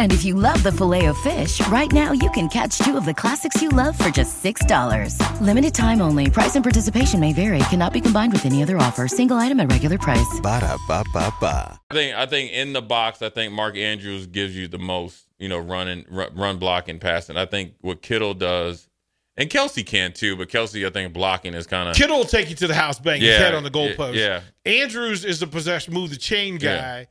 And 0.00 0.14
if 0.14 0.24
you 0.24 0.34
love 0.34 0.62
the 0.62 0.72
filet 0.72 1.04
of 1.06 1.18
fish, 1.18 1.60
right 1.68 1.92
now 1.92 2.12
you 2.12 2.30
can 2.30 2.48
catch 2.48 2.78
two 2.78 2.96
of 2.96 3.04
the 3.04 3.12
classics 3.12 3.60
you 3.60 3.68
love 3.68 3.98
for 3.98 4.08
just 4.08 4.42
$6. 4.42 5.40
Limited 5.42 5.74
time 5.74 6.00
only. 6.00 6.30
Price 6.30 6.54
and 6.56 6.64
participation 6.64 7.20
may 7.20 7.34
vary. 7.34 7.58
Cannot 7.68 7.92
be 7.92 8.00
combined 8.00 8.32
with 8.32 8.46
any 8.46 8.62
other 8.62 8.78
offer. 8.78 9.06
Single 9.06 9.36
item 9.36 9.60
at 9.60 9.70
regular 9.70 9.98
price. 9.98 10.40
Ba-da-ba-ba-ba. 10.42 11.78
I 11.90 11.94
think 11.94 12.16
I 12.16 12.24
think 12.24 12.50
in 12.52 12.72
the 12.72 12.80
box, 12.80 13.20
I 13.20 13.28
think 13.28 13.52
Mark 13.52 13.76
Andrews 13.76 14.26
gives 14.26 14.56
you 14.56 14.68
the 14.68 14.78
most, 14.78 15.26
you 15.38 15.50
know, 15.50 15.58
running, 15.58 16.06
run, 16.08 16.34
run 16.34 16.56
blocking, 16.58 16.98
passing. 16.98 17.36
I 17.36 17.44
think 17.44 17.74
what 17.82 18.00
Kittle 18.00 18.32
does, 18.32 18.88
and 19.36 19.50
Kelce 19.50 19.84
can 19.84 20.14
too, 20.14 20.34
but 20.34 20.48
Kelce, 20.48 20.86
I 20.86 20.88
think 20.88 21.12
blocking 21.12 21.52
is 21.52 21.66
kind 21.66 21.90
of 21.90 21.94
Kittle 21.94 22.16
will 22.16 22.24
take 22.24 22.48
you 22.48 22.56
to 22.56 22.66
the 22.66 22.74
house, 22.74 22.98
bang 22.98 23.20
his 23.20 23.28
Yeah, 23.28 23.38
head 23.38 23.54
on 23.54 23.64
the 23.64 23.70
yeah, 23.74 23.94
goalpost. 23.96 24.14
yeah. 24.14 24.40
Andrews 24.64 25.26
is 25.26 25.40
the 25.40 25.46
possession, 25.46 25.92
move 25.92 26.08
the 26.08 26.16
chain 26.16 26.56
guy. 26.56 26.70
Yeah. 26.70 27.04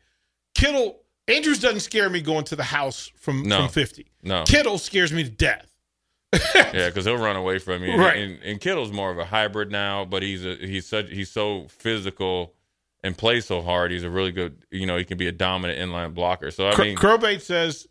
Kittle, 0.55 0.97
Andrews 1.29 1.59
doesn't 1.59 1.81
scare 1.81 2.09
me 2.09 2.21
going 2.21 2.43
to 2.45 2.55
the 2.55 2.63
house 2.63 3.11
from, 3.15 3.43
No. 3.43 3.59
from 3.61 3.69
50. 3.69 4.07
No. 4.23 4.43
Kittle 4.43 4.77
scares 4.77 5.13
me 5.13 5.23
to 5.23 5.29
death. 5.29 5.65
yeah, 6.55 6.87
because 6.89 7.05
he'll 7.05 7.17
run 7.17 7.35
away 7.35 7.57
from 7.57 7.83
you. 7.83 7.95
Right. 7.97 8.17
And, 8.17 8.39
and 8.43 8.61
Kittle's 8.61 8.91
more 8.91 9.09
of 9.11 9.17
a 9.17 9.25
hybrid 9.25 9.71
now, 9.71 10.05
but 10.05 10.21
he's 10.21 10.45
a, 10.45 10.55
he's 10.55 10.85
such 10.85 11.09
he's 11.09 11.31
so 11.31 11.65
physical 11.69 12.53
and 13.03 13.17
plays 13.17 13.45
so 13.45 13.61
hard. 13.63 13.91
He's 13.91 14.03
a 14.03 14.09
really 14.11 14.31
good, 14.31 14.63
you 14.69 14.85
know, 14.85 14.97
he 14.97 15.05
can 15.05 15.17
be 15.17 15.27
a 15.27 15.31
dominant 15.31 15.79
inline 15.79 16.13
blocker. 16.13 16.51
So 16.51 16.67
I 16.67 16.77
mean, 16.77 16.97
Crowbait 16.97 17.41
says, 17.41 17.87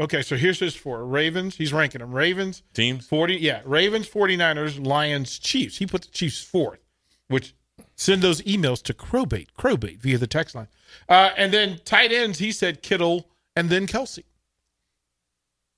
okay, 0.00 0.22
so 0.22 0.34
here's 0.36 0.58
his 0.58 0.74
four 0.74 1.04
Ravens. 1.06 1.56
He's 1.56 1.72
ranking 1.72 2.00
them 2.00 2.12
Ravens, 2.12 2.64
teams. 2.74 3.06
40, 3.06 3.36
yeah, 3.36 3.60
Ravens, 3.64 4.08
49ers, 4.08 4.84
Lions, 4.84 5.38
Chiefs. 5.38 5.76
He 5.76 5.86
put 5.86 6.02
the 6.02 6.08
Chiefs 6.08 6.42
fourth, 6.42 6.80
which 7.28 7.54
send 7.96 8.22
those 8.22 8.42
emails 8.42 8.82
to 8.82 8.94
Crowbait, 8.94 9.48
Crowbait 9.58 9.98
via 9.98 10.18
the 10.18 10.26
text 10.26 10.54
line. 10.54 10.68
Uh, 11.08 11.30
and 11.36 11.52
then 11.52 11.80
tight 11.84 12.12
ends, 12.12 12.38
he 12.38 12.52
said 12.52 12.82
Kittle 12.82 13.28
and 13.56 13.70
then 13.70 13.86
Kelce. 13.86 14.22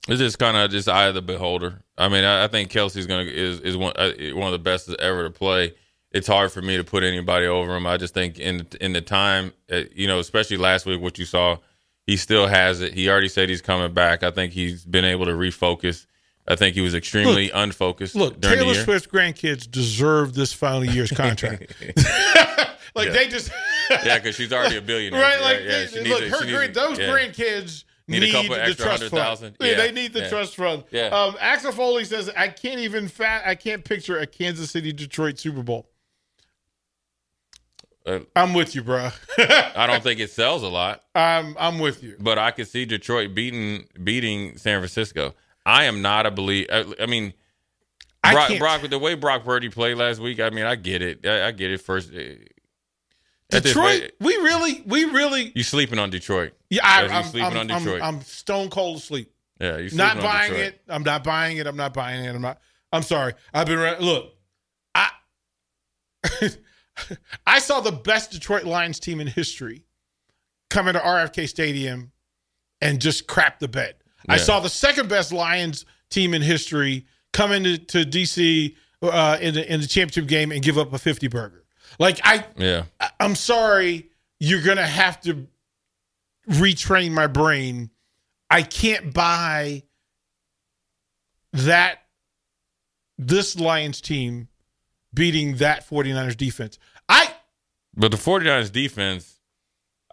It's 0.09 0.19
just 0.19 0.39
kind 0.39 0.57
of 0.57 0.71
just 0.71 0.89
eye 0.89 1.07
of 1.07 1.15
the 1.15 1.23
beholder. 1.23 1.83
I 1.97 2.09
mean, 2.09 2.25
I, 2.25 2.45
I 2.45 2.49
think 2.49 2.71
Kelce's 2.71 3.07
gonna 3.07 3.25
is 3.25 3.61
is 3.61 3.77
one 3.77 3.93
uh, 3.97 4.13
one 4.33 4.47
of 4.47 4.53
the 4.53 4.59
best 4.59 4.89
ever 5.01 5.25
to 5.25 5.31
play. 5.31 5.75
It's 6.11 6.27
hard 6.27 6.51
for 6.51 6.63
me 6.63 6.79
to 6.79 6.85
put 6.85 7.03
anybody 7.03 7.47
over 7.47 7.77
him. 7.77 7.87
I 7.87 7.99
just 7.99 8.15
think 8.15 8.39
in 8.39 8.67
in 8.81 8.95
the 8.95 9.03
time, 9.03 9.53
uh, 9.71 9.83
you 9.95 10.07
know, 10.07 10.19
especially 10.19 10.57
last 10.57 10.87
week, 10.87 11.03
what 11.03 11.19
you 11.19 11.27
saw, 11.27 11.59
he 12.07 12.17
still 12.17 12.47
has 12.47 12.81
it. 12.81 12.95
He 12.95 13.11
already 13.11 13.29
said 13.29 13.51
he's 13.51 13.61
coming 13.61 13.93
back. 13.93 14.23
I 14.23 14.31
think 14.31 14.55
he's 14.55 14.83
been 14.85 15.05
able 15.05 15.27
to 15.27 15.33
refocus. 15.33 16.07
I 16.51 16.57
think 16.57 16.75
he 16.75 16.81
was 16.81 16.95
extremely 16.95 17.51
unfocused 17.51 18.15
Look, 18.15 18.41
during 18.41 18.59
Taylor. 18.61 18.75
Swift's 18.75 19.07
grandkids 19.07 19.71
deserve 19.71 20.35
this 20.35 20.53
final 20.53 20.85
year's 20.85 21.11
contract. 21.13 21.75
like 22.95 23.09
Yeah. 23.09 23.13
they 23.13 23.29
just 23.29 23.51
yeah, 23.91 24.17
because 24.19 24.35
she's 24.35 24.53
already 24.53 24.77
a 24.77 24.83
billionaire. 24.83 25.21
right. 25.21 25.41
Like 25.41 25.61
yeah, 25.61 25.85
they- 25.93 26.09
look, 26.09 26.23
a- 26.23 26.29
her 26.31 26.47
grand, 26.47 26.71
a- 26.71 26.75
those 26.75 26.99
yeah. 26.99 27.07
grandkids 27.09 27.85
Need 28.11 28.21
need, 28.21 28.31
a 28.31 28.33
couple 28.33 28.55
the 28.55 28.65
extra 28.65 28.85
trust 28.87 29.05
fund. 29.11 29.57
Yeah, 29.61 29.67
Yeah, 29.67 29.77
they 29.77 29.93
need 29.93 30.15
the 30.15 30.21
yeah. 30.21 30.29
trust 30.31 30.57
fund. 30.57 30.85
Yeah. 30.91 31.09
Um, 31.09 31.37
Axel 31.39 31.73
Foley 31.73 32.07
says, 32.07 32.31
"I 32.35 32.49
can't 32.49 32.81
even 32.81 33.07
fat. 33.07 33.43
I 33.45 33.55
can't 33.55 33.85
picture 33.85 34.17
a 34.19 34.27
Kansas 34.27 34.71
City 34.71 34.95
Detroit 34.95 35.39
Super 35.39 35.63
Bowl." 35.63 35.91
Uh, 38.07 38.21
I'm 38.35 38.55
with 38.55 38.75
you, 38.75 38.83
bro. 38.83 39.11
I 39.39 39.87
don't 39.87 40.03
think 40.03 40.21
it 40.21 40.31
sells 40.31 40.63
a 40.63 40.69
lot. 40.69 41.03
I'm 41.15 41.55
I'm 41.59 41.79
with 41.79 42.03
you. 42.03 42.17
but 42.19 42.39
I 42.39 42.51
could 42.51 42.67
see 42.69 42.87
Detroit 42.87 43.35
beating 43.35 43.87
beating 44.03 44.57
San 44.57 44.79
Francisco. 44.81 45.35
I 45.69 45.85
am 45.85 46.01
not 46.01 46.25
a 46.25 46.31
believe. 46.31 46.67
I, 46.73 46.87
I 46.99 47.05
mean, 47.05 47.35
I 48.25 48.33
Brock, 48.33 48.59
Brock, 48.59 48.91
the 48.91 48.99
way 48.99 49.15
Brock 49.15 49.45
Purdy 49.45 49.69
played 49.69 49.99
last 49.99 50.19
week. 50.19 50.41
I 50.41 50.49
mean, 50.49 50.65
I 50.65 50.77
get 50.77 51.03
it. 51.03 51.27
I, 51.27 51.49
I 51.49 51.51
get 51.51 51.71
it. 51.71 51.83
First, 51.83 52.11
uh, 52.11 52.21
Detroit, 53.51 54.13
we 54.19 54.35
really, 54.37 54.83
we 54.87 55.05
really. 55.05 55.53
you 55.55 55.63
sleeping 55.63 55.99
on 55.99 56.09
Detroit? 56.09 56.55
Yeah, 56.71 56.81
I, 56.85 57.07
I'm 57.07 57.25
sleeping 57.25 57.51
I'm, 57.51 57.59
on 57.59 57.67
Detroit. 57.67 58.01
I'm, 58.01 58.17
I'm 58.17 58.21
stone 58.23 58.71
cold 58.71 58.97
asleep. 58.97 59.31
yeah, 59.61 59.77
you 59.77 59.91
sleeping 59.91 59.99
not 59.99 60.17
on 60.17 60.23
buying 60.23 60.53
Detroit. 60.53 60.73
it. 60.73 60.81
I'm 60.89 61.03
not 61.03 61.23
buying 61.23 61.59
it. 61.59 61.67
I'm 61.67 61.77
not 61.77 61.93
buying 61.93 62.25
it. 62.25 62.35
I'm 62.35 62.43
not. 62.43 62.61
I'm 62.91 63.03
sorry. 63.03 63.35
I've 63.53 63.67
been 63.67 63.79
look. 64.01 64.33
I 64.95 65.11
I 67.47 67.59
saw 67.59 67.81
the 67.81 67.93
best 67.93 68.31
Detroit 68.31 68.65
Lions 68.65 68.99
team 68.99 69.21
in 69.21 69.27
history 69.27 69.85
come 70.71 70.89
into 70.89 71.01
RFK 71.01 71.47
Stadium 71.47 72.13
and 72.81 73.03
just 73.03 73.27
crap 73.27 73.59
the 73.59 73.69
bed. 73.69 73.97
I 74.29 74.37
saw 74.39 74.61
the 74.61 74.69
second 74.69 75.09
best 75.09 75.33
Lions 75.33 75.85
team 76.11 76.35
in 76.35 76.43
history 76.43 77.07
come 77.33 77.53
into 77.53 77.79
to 77.79 78.05
DC 78.05 78.75
uh, 79.03 79.39
in 79.41 79.55
the 79.55 79.73
in 79.73 79.81
the 79.81 79.87
championship 79.87 80.27
game 80.27 80.51
and 80.53 80.63
give 80.63 80.79
up 80.79 80.93
a 80.93 80.99
50 80.99 81.29
burger. 81.29 81.65
Like 81.99 82.21
I, 82.25 82.45
Yeah, 82.57 82.85
I- 83.01 83.11
I'm 83.21 83.35
sorry, 83.35 84.11
you're 84.41 84.63
gonna 84.63 84.87
have 84.87 85.21
to 85.23 85.47
retrain 86.49 87.13
my 87.13 87.27
brain. 87.27 87.91
I 88.51 88.63
can't 88.63 89.13
buy 89.13 89.83
that 91.53 91.99
this 93.19 93.59
Lions 93.59 94.01
team 94.01 94.49
beating 95.15 95.57
that 95.57 95.89
49ers 95.89 96.37
defense. 96.37 96.79
I 97.09 97.33
but 97.95 98.11
the 98.11 98.17
49ers 98.17 98.71
defense, 98.71 99.38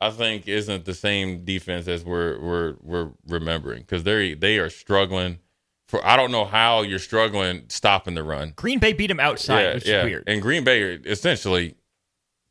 I 0.01 0.09
think, 0.09 0.47
isn't 0.47 0.85
the 0.85 0.93
same 0.93 1.45
defense 1.45 1.87
as 1.87 2.03
we're 2.03 2.39
we're 2.39 2.75
we're 2.81 3.11
remembering 3.27 3.81
because 3.81 4.03
they 4.03 4.33
they 4.33 4.57
are 4.57 4.69
struggling. 4.69 5.39
For 5.87 6.05
I 6.05 6.15
don't 6.17 6.31
know 6.31 6.45
how 6.45 6.81
you're 6.81 6.99
struggling 6.99 7.65
stopping 7.69 8.15
the 8.15 8.23
run. 8.23 8.53
Green 8.55 8.79
Bay 8.79 8.91
beat 8.93 9.11
him 9.11 9.19
outside, 9.19 9.75
which 9.75 9.83
is 9.83 10.05
weird. 10.05 10.23
And 10.27 10.41
Green 10.41 10.63
Bay 10.63 10.81
essentially 10.81 11.75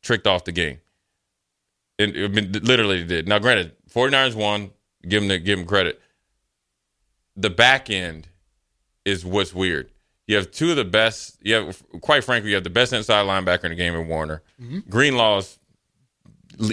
tricked 0.01 0.25
off 0.25 0.45
the 0.45 0.51
game. 0.53 0.79
And 1.99 2.15
I 2.15 2.27
mean, 2.27 2.51
literally 2.63 3.03
did. 3.03 3.27
Now, 3.27 3.39
granted, 3.39 3.73
49ers 3.89 4.35
won. 4.35 4.71
Give 5.07 5.21
them 5.21 5.27
the, 5.29 5.37
give 5.37 5.59
them 5.59 5.67
credit. 5.67 6.01
The 7.35 7.49
back 7.49 7.89
end 7.89 8.27
is 9.03 9.25
what's 9.25 9.53
weird. 9.53 9.91
You 10.27 10.35
have 10.37 10.51
two 10.51 10.71
of 10.71 10.77
the 10.77 10.85
best. 10.85 11.37
You 11.41 11.53
have, 11.55 11.83
quite 12.01 12.23
frankly, 12.23 12.49
you 12.49 12.55
have 12.55 12.63
the 12.63 12.69
best 12.69 12.91
inside 12.93 13.25
linebacker 13.27 13.65
in 13.65 13.69
the 13.69 13.75
game 13.75 13.93
in 13.93 14.07
Warner. 14.07 14.41
Mm-hmm. 14.61 14.79
Greenlaw's 14.89 15.59
l- 15.59 15.64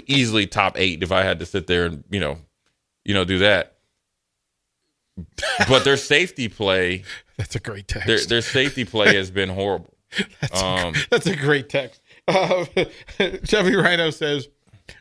easily 0.06 0.46
top 0.46 0.78
eight 0.78 1.02
if 1.02 1.12
I 1.12 1.22
had 1.22 1.38
to 1.40 1.46
sit 1.46 1.66
there 1.66 1.86
and 1.86 2.04
you 2.10 2.20
know, 2.20 2.38
you 3.04 3.14
know, 3.14 3.24
do 3.24 3.38
that. 3.38 3.76
But 5.68 5.84
their 5.84 5.96
safety 5.96 6.48
play, 6.48 7.04
that's 7.36 7.54
a 7.54 7.60
great 7.60 7.86
text. 7.88 8.06
their 8.06 8.20
their 8.20 8.40
safety 8.42 8.84
play 8.84 9.14
has 9.16 9.30
been 9.30 9.48
horrible. 9.48 9.94
Um, 10.52 10.92
That's 11.10 11.26
a 11.26 11.34
great 11.34 11.70
text. 11.70 12.02
Uh, 12.28 12.66
Chevy 13.44 13.74
Rhino 13.74 14.10
says 14.10 14.46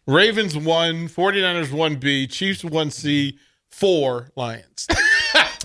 Ravens 0.08 0.56
one, 0.58 1.10
49ers 1.10 1.66
1B, 1.68 2.32
Chiefs 2.32 2.64
1C, 2.64 3.34
four 3.72 4.30
Lions. 4.38 4.88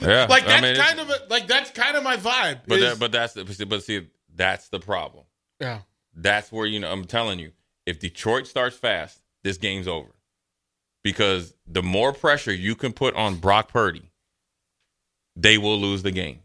yeah, 0.02 0.26
like 0.28 0.42
I 0.42 0.60
that's 0.60 0.62
mean, 0.62 0.74
kind 0.76 0.98
of 0.98 1.10
a, 1.10 1.18
like 1.30 1.46
that's 1.46 1.70
kind 1.70 1.96
of 1.96 2.02
my 2.02 2.16
vibe. 2.16 2.62
But 2.66 2.78
is- 2.78 2.84
that, 2.90 2.98
but 2.98 3.12
that's 3.12 3.34
the, 3.34 3.64
but 3.66 3.84
see 3.84 4.08
that's 4.34 4.68
the 4.68 4.80
problem. 4.80 5.24
yeah. 5.60 5.82
That's 6.12 6.50
where 6.50 6.66
you 6.66 6.80
know 6.80 6.90
I'm 6.90 7.04
telling 7.04 7.38
you, 7.38 7.52
if 7.86 7.98
Detroit 7.98 8.46
starts 8.46 8.76
fast, 8.76 9.22
this 9.44 9.56
game's 9.56 9.88
over. 9.88 10.10
Because 11.02 11.54
the 11.66 11.82
more 11.82 12.12
pressure 12.12 12.52
you 12.52 12.74
can 12.74 12.92
put 12.92 13.14
on 13.14 13.36
Brock 13.36 13.68
Purdy, 13.72 14.10
they 15.36 15.56
will 15.56 15.78
lose 15.78 16.02
the 16.02 16.10
game. 16.10 16.40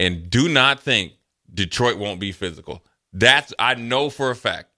And 0.00 0.30
do 0.30 0.48
not 0.48 0.80
think 0.80 1.12
Detroit 1.52 1.98
won't 1.98 2.18
be 2.18 2.32
physical. 2.32 2.82
That's 3.12 3.52
I 3.58 3.74
know 3.74 4.08
for 4.08 4.30
a 4.30 4.36
fact. 4.36 4.70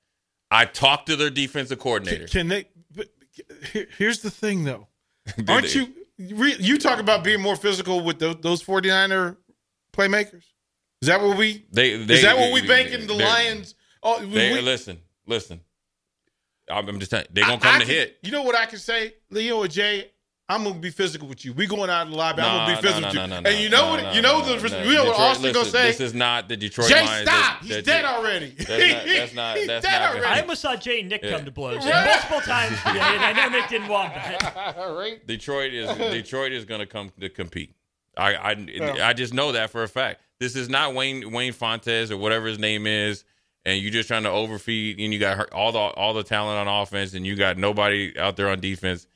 I 0.50 0.64
talked 0.64 1.06
to 1.06 1.16
their 1.16 1.30
defensive 1.30 1.78
coordinator. 1.78 2.26
Can, 2.26 2.48
can 2.48 2.48
they? 2.48 2.68
But 2.94 3.08
here's 3.96 4.20
the 4.20 4.30
thing, 4.30 4.64
though. 4.64 4.88
Aren't 5.48 5.74
you? 5.74 5.94
You 6.16 6.78
talk 6.78 6.98
about 7.00 7.24
being 7.24 7.40
more 7.40 7.56
physical 7.56 8.04
with 8.04 8.18
those, 8.18 8.36
those 8.40 8.62
49er 8.62 9.36
playmakers. 9.92 10.44
Is 11.02 11.08
that 11.08 11.20
what 11.20 11.36
we? 11.36 11.64
They, 11.72 12.02
they 12.04 12.14
is 12.14 12.22
that 12.22 12.36
what 12.36 12.52
we 12.52 12.66
bank 12.66 12.90
in 12.90 13.06
the 13.06 13.14
Lions? 13.14 13.74
Oh, 14.02 14.24
They, 14.24 14.52
we- 14.54 14.60
listen, 14.60 15.00
listen. 15.26 15.60
I'm 16.70 16.88
I'm 16.88 16.98
just 16.98 17.10
telling 17.10 17.26
they're 17.32 17.44
gonna 17.44 17.58
come 17.60 17.76
I 17.76 17.78
to 17.80 17.84
can- 17.84 17.94
hit. 17.94 18.18
You 18.22 18.30
know 18.32 18.42
what 18.42 18.54
I 18.56 18.66
can 18.66 18.78
say, 18.78 19.14
Leo 19.30 19.58
or 19.58 19.68
Jay? 19.68 20.10
I'm 20.46 20.62
gonna 20.62 20.74
be 20.78 20.90
physical 20.90 21.26
with 21.26 21.42
you. 21.42 21.54
We 21.54 21.66
going 21.66 21.88
out 21.88 22.04
in 22.04 22.10
the 22.12 22.18
lobby. 22.18 22.42
I'm 22.42 22.66
gonna 22.66 22.76
be 22.76 22.82
physical 22.86 23.00
nah, 23.00 23.06
with 23.08 23.14
you. 23.14 23.20
nah, 23.20 23.40
nah, 23.40 23.48
and 23.48 23.58
you 23.62 23.70
know 23.70 23.80
nah, 23.86 23.90
what? 23.92 24.02
nah, 24.02 24.12
you 24.12 24.20
know 24.20 24.38
nah, 24.40 24.44
the 24.44 24.52
nah. 24.68 24.82
you 24.82 24.94
know 24.94 25.04
what 25.04 25.12
Detroit- 25.12 25.30
Austin 25.30 25.52
gonna 25.54 25.64
say? 25.64 25.86
This 25.86 26.00
is 26.00 26.12
not 26.14 26.48
the 26.50 26.56
Detroit 26.58 26.88
Jay, 26.88 27.02
Lions. 27.04 27.28
stop! 27.30 27.40
that- 27.40 27.58
He's 27.62 27.70
that- 27.76 27.84
dead 27.86 28.04
already. 28.04 28.50
That's 28.58 28.68
not. 28.68 29.06
That's 29.06 29.34
not. 29.34 29.56
He's 29.56 29.66
That's 29.68 29.86
dead 29.86 29.98
not. 30.00 30.10
already. 30.10 30.26
I 30.26 30.40
almost 30.40 30.60
saw 30.60 30.76
Jay 30.76 31.00
and 31.00 31.08
Nick 31.08 31.22
Yeah. 31.22 31.30
come 31.36 31.46
to 31.46 31.50
blows 31.50 31.84
Right. 31.86 32.04
multiple 32.06 32.40
times 32.42 32.76
today, 32.86 33.00
and 33.00 33.24
I 33.24 33.32
know 33.32 33.48
Nick 33.58 33.68
didn't 33.70 33.88
want 33.88 34.14
that. 34.14 34.74
right? 34.76 35.26
Detroit 35.26 35.72
is 35.72 35.88
Detroit 35.96 36.52
is 36.52 36.66
going 36.66 36.80
to 36.80 36.86
come 36.86 37.10
to 37.20 37.30
compete. 37.30 37.74
I 38.14 38.34
I, 38.34 38.52
Yeah. 38.52 39.08
I 39.08 39.14
just 39.14 39.32
know 39.32 39.52
that 39.52 39.70
for 39.70 39.82
a 39.82 39.88
fact. 39.88 40.20
This 40.40 40.56
is 40.56 40.68
not 40.68 40.94
Wayne 40.94 41.32
Wayne 41.32 41.54
Fontes 41.54 42.10
or 42.10 42.18
whatever 42.18 42.48
his 42.48 42.58
name 42.58 42.86
is, 42.86 43.24
and 43.64 43.80
you're 43.80 43.90
just 43.92 44.08
trying 44.08 44.24
to 44.24 44.30
overfeed, 44.30 44.98
and 45.00 45.12
you 45.12 45.18
got 45.18 45.50
all 45.52 45.72
the 45.72 45.78
all 45.78 46.14
the 46.14 46.22
talent 46.22 46.66
on 46.68 46.82
offense, 46.82 47.14
and 47.14 47.26
you 47.26 47.36
got 47.36 47.56
nobody 47.58 48.18
out 48.18 48.36
there 48.36 48.48
on 48.48 48.60
defense. 48.60 49.06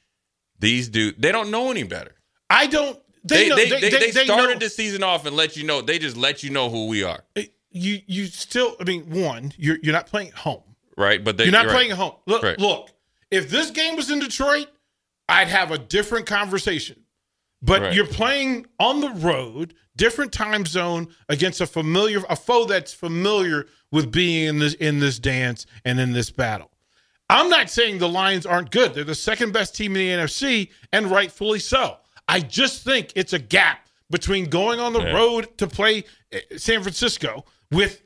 These 0.60 0.88
dudes, 0.88 1.16
they 1.20 1.30
don't 1.32 1.50
know 1.50 1.70
any 1.70 1.82
better. 1.84 2.14
I 2.50 2.66
don't. 2.66 2.98
They 3.24 3.44
They 3.44 3.48
know, 3.48 3.56
they, 3.56 3.68
they, 3.68 3.90
they, 3.90 4.10
they 4.10 4.24
started 4.24 4.54
know- 4.54 4.58
the 4.60 4.68
season 4.70 5.02
off 5.02 5.26
and 5.26 5.36
let 5.36 5.56
you 5.56 5.64
know. 5.64 5.82
They 5.82 5.98
just 5.98 6.16
let 6.16 6.42
you 6.42 6.50
know 6.50 6.70
who 6.70 6.86
we 6.86 7.02
are, 7.04 7.22
You 7.70 8.00
you 8.06 8.26
still. 8.26 8.76
I 8.80 8.84
mean, 8.84 9.02
one, 9.22 9.52
you're 9.56 9.78
you're 9.82 9.92
not 9.92 10.06
playing 10.06 10.28
at 10.28 10.34
home. 10.34 10.62
right? 10.96 11.22
But 11.22 11.36
they, 11.36 11.44
you're 11.44 11.52
not 11.52 11.66
right. 11.66 11.72
playing 11.74 11.90
at 11.92 11.96
home. 11.98 12.14
Look, 12.26 12.42
Right. 12.42 12.58
look. 12.58 12.90
If 13.30 13.50
this 13.50 13.70
game 13.70 13.94
was 13.96 14.10
in 14.10 14.20
Detroit, 14.20 14.68
I'd 15.28 15.48
have 15.48 15.70
a 15.70 15.76
different 15.78 16.26
conversation. 16.26 17.04
But 17.60 17.82
Right. 17.82 17.92
you're 17.94 18.06
playing 18.06 18.66
on 18.80 19.00
the 19.00 19.10
road, 19.10 19.74
different 19.96 20.32
time 20.32 20.64
zone 20.64 21.08
against 21.28 21.60
a 21.60 21.66
familiar, 21.66 22.22
a 22.30 22.36
foe 22.36 22.64
that's 22.64 22.94
familiar 22.94 23.66
with 23.90 24.10
being 24.12 24.46
in 24.46 24.58
this 24.58 24.74
in 24.74 25.00
this 25.00 25.18
dance 25.18 25.66
and 25.84 25.98
in 26.00 26.12
this 26.12 26.30
battle. 26.30 26.70
I'm 27.30 27.50
not 27.50 27.68
saying 27.68 27.98
the 27.98 28.08
Lions 28.08 28.46
aren't 28.46 28.70
good. 28.70 28.94
They're 28.94 29.04
the 29.04 29.14
second 29.14 29.52
best 29.52 29.74
team 29.76 29.94
in 29.96 29.98
the 30.18 30.22
NFC, 30.24 30.70
and 30.92 31.10
rightfully 31.10 31.58
so. 31.58 31.96
I 32.26 32.40
just 32.40 32.84
think 32.84 33.12
it's 33.14 33.32
a 33.34 33.38
gap 33.38 33.86
between 34.10 34.46
going 34.46 34.80
on 34.80 34.92
the 34.94 35.00
Yeah. 35.00 35.12
road 35.12 35.58
to 35.58 35.66
play 35.66 36.04
eh, 36.32 36.40
San 36.56 36.82
Francisco 36.82 37.44
with 37.70 38.02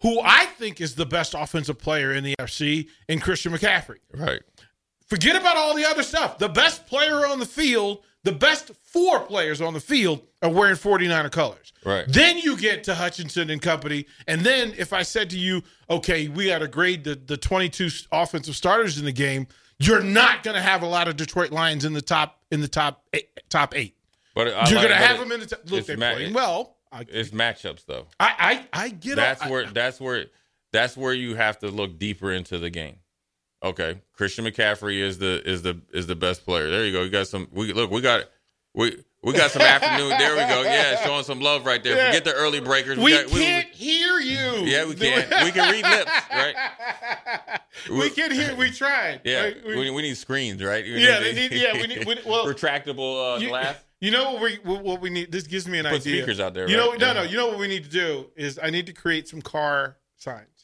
who 0.00 0.20
I 0.22 0.46
think 0.46 0.80
is 0.80 0.94
the 0.94 1.04
best 1.06 1.34
offensive 1.34 1.78
player 1.78 2.12
in 2.12 2.24
the 2.24 2.34
NFC 2.38 2.88
in 3.08 3.20
Christian 3.20 3.52
McCaffrey. 3.52 3.98
Right. 4.14 4.40
Forget 5.08 5.36
about 5.36 5.56
all 5.56 5.74
the 5.74 5.84
other 5.84 6.02
stuff. 6.02 6.38
The 6.38 6.48
best 6.48 6.86
player 6.86 7.26
on 7.26 7.38
the 7.40 7.46
field, 7.46 8.04
the 8.30 8.36
best 8.36 8.70
four 8.82 9.20
players 9.20 9.60
on 9.60 9.74
the 9.74 9.80
field 9.80 10.22
are 10.42 10.50
wearing 10.50 10.76
49er 10.76 11.30
colors. 11.30 11.72
Right. 11.84 12.04
Then 12.08 12.38
you 12.38 12.56
get 12.56 12.84
to 12.84 12.94
Hutchinson 12.94 13.50
and 13.50 13.60
company. 13.62 14.06
And 14.26 14.42
then 14.42 14.74
if 14.76 14.92
I 14.92 15.02
said 15.02 15.30
to 15.30 15.38
you, 15.38 15.62
okay, 15.88 16.28
we 16.28 16.46
got 16.46 16.58
to 16.58 16.68
grade 16.68 17.04
the, 17.04 17.14
the 17.14 17.36
22 17.36 17.88
offensive 18.12 18.56
starters 18.56 18.98
in 18.98 19.04
the 19.04 19.12
game, 19.12 19.46
you're 19.78 20.02
not 20.02 20.42
going 20.42 20.54
to 20.56 20.60
have 20.62 20.82
a 20.82 20.86
lot 20.86 21.08
of 21.08 21.16
Detroit 21.16 21.50
Lions 21.52 21.84
in 21.84 21.92
the 21.92 22.02
top 22.02 22.40
in 22.50 22.60
the 22.60 22.68
top 22.68 23.04
eight, 23.12 23.28
top 23.48 23.76
eight. 23.76 23.94
But 24.34 24.48
I 24.48 24.50
you're 24.68 24.78
like- 24.78 24.88
going 24.88 24.88
to 24.88 24.94
have 24.94 25.18
them 25.18 25.32
in 25.32 25.40
the 25.40 25.46
top. 25.46 25.60
Look, 25.70 25.86
they're 25.86 25.96
ma- 25.96 26.12
playing 26.14 26.32
well. 26.34 26.76
I, 26.90 27.04
It's 27.08 27.30
matchups 27.30 27.84
though. 27.86 28.06
I, 28.18 28.64
I, 28.72 28.84
I 28.84 28.88
get 28.88 29.16
that's 29.16 29.42
I- 29.42 29.50
where 29.50 29.66
that's 29.66 30.00
where 30.00 30.26
that's 30.72 30.96
where 30.96 31.12
you 31.12 31.34
have 31.36 31.58
to 31.60 31.68
look 31.68 31.98
deeper 31.98 32.32
into 32.32 32.58
the 32.58 32.70
game. 32.70 32.96
Okay, 33.62 34.00
Christian 34.12 34.44
McCaffrey 34.44 35.00
is 35.00 35.18
the 35.18 35.42
is 35.48 35.62
the 35.62 35.80
is 35.92 36.06
the 36.06 36.14
best 36.14 36.44
player. 36.44 36.70
There 36.70 36.84
you 36.84 36.92
go. 36.92 37.02
You 37.02 37.10
got 37.10 37.26
some. 37.26 37.48
We 37.52 37.72
look. 37.72 37.90
We 37.90 38.00
got 38.00 38.24
we 38.72 39.02
we 39.22 39.32
got 39.32 39.50
some 39.50 39.62
afternoon. 39.62 40.10
There 40.10 40.30
we 40.32 40.42
go. 40.42 40.62
Yeah, 40.62 41.02
showing 41.04 41.24
some 41.24 41.40
love 41.40 41.66
right 41.66 41.82
there. 41.82 41.96
Yeah. 41.96 42.06
Forget 42.06 42.24
the 42.24 42.34
early 42.34 42.60
breakers. 42.60 42.98
we 42.98 43.10
got- 43.12 43.26
can't 43.26 43.68
hear 43.74 44.20
you. 44.20 44.64
yeah, 44.64 44.86
we 44.86 44.94
can. 44.94 45.44
we 45.44 45.50
can 45.50 45.72
read 45.72 45.84
lips, 45.84 46.10
right? 46.30 46.54
we 47.90 48.10
can 48.10 48.30
hear. 48.30 48.54
We 48.54 48.70
tried. 48.70 49.22
Yeah? 49.24 49.50
We- 49.66 49.76
we, 49.76 49.90
we 49.90 50.02
need 50.02 50.16
screens, 50.16 50.62
right? 50.62 50.84
We 50.84 51.04
Yeah, 51.04 51.18
they 51.18 51.32
need- 51.32 51.52
yeah, 51.52 51.72
we 51.72 51.86
need- 51.88 52.06
we- 52.06 52.18
well- 52.24 52.46
retractable 52.46 53.36
uh, 53.36 53.40
you, 53.40 53.48
glass. 53.48 53.76
You 54.00 54.12
know 54.12 54.34
what 54.34 54.42
we 54.42 54.54
what 54.62 55.00
we 55.00 55.10
need? 55.10 55.32
This 55.32 55.48
gives 55.48 55.66
me 55.66 55.80
an 55.80 55.86
idea. 55.86 55.98
Put 55.98 56.06
idea. 56.06 56.22
speakers 56.22 56.38
out 56.40 56.54
there, 56.54 56.68
You 56.70 56.76
know, 56.76 56.90
right? 56.90 57.00
no, 57.00 57.06
Yeah. 57.08 57.12
no. 57.14 57.22
You 57.22 57.36
know 57.36 57.48
what 57.48 57.58
we 57.58 57.66
need 57.66 57.82
to 57.82 57.90
do 57.90 58.30
is 58.36 58.56
I 58.62 58.70
need 58.70 58.86
to 58.86 58.92
create 58.92 59.26
some 59.26 59.42
car 59.42 59.96
signs 60.16 60.57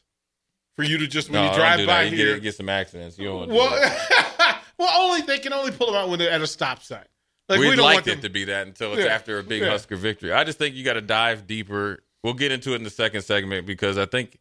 for 0.76 0.82
you 0.84 0.98
to 0.98 1.06
just 1.06 1.30
when 1.30 1.42
No, 1.42 1.50
you 1.50 1.56
drive 1.56 1.78
do 1.80 1.86
by 1.86 2.04
that. 2.04 2.10
You 2.10 2.16
here. 2.16 2.34
get, 2.34 2.42
get 2.44 2.54
some 2.56 2.68
accidents. 2.68 3.18
You 3.18 3.26
don't 3.26 3.36
want 3.36 3.48
to 3.50 3.54
do 3.54 3.58
well, 3.60 3.70
that. 3.70 4.60
well, 4.78 5.00
only 5.02 5.22
they 5.22 5.38
can 5.38 5.52
only 5.52 5.70
pull 5.72 5.86
them 5.88 5.96
out 5.96 6.08
when 6.08 6.18
they're 6.18 6.30
at 6.30 6.40
a 6.40 6.46
stop 6.46 6.82
sign. 6.82 7.04
Like 7.48 7.60
We'd 7.60 7.70
we 7.70 7.76
don't 7.76 7.84
like 7.84 7.94
want 7.96 8.06
it 8.08 8.22
to 8.22 8.30
be 8.30 8.44
that 8.44 8.66
until 8.66 8.94
it's 8.94 9.04
Yeah. 9.04 9.12
after 9.14 9.38
a 9.38 9.42
big 9.42 9.62
Yeah. 9.62 9.70
Husker 9.70 9.96
victory. 9.96 10.32
I 10.32 10.44
just 10.44 10.58
think 10.58 10.74
you 10.74 10.84
got 10.84 10.94
to 10.94 11.00
dive 11.02 11.46
deeper. 11.46 12.02
We'll 12.22 12.34
get 12.34 12.52
into 12.52 12.72
it 12.72 12.76
in 12.76 12.84
the 12.84 12.90
second 12.90 13.22
segment 13.22 13.66
because 13.66 13.98
I 13.98 14.06
think, 14.06 14.38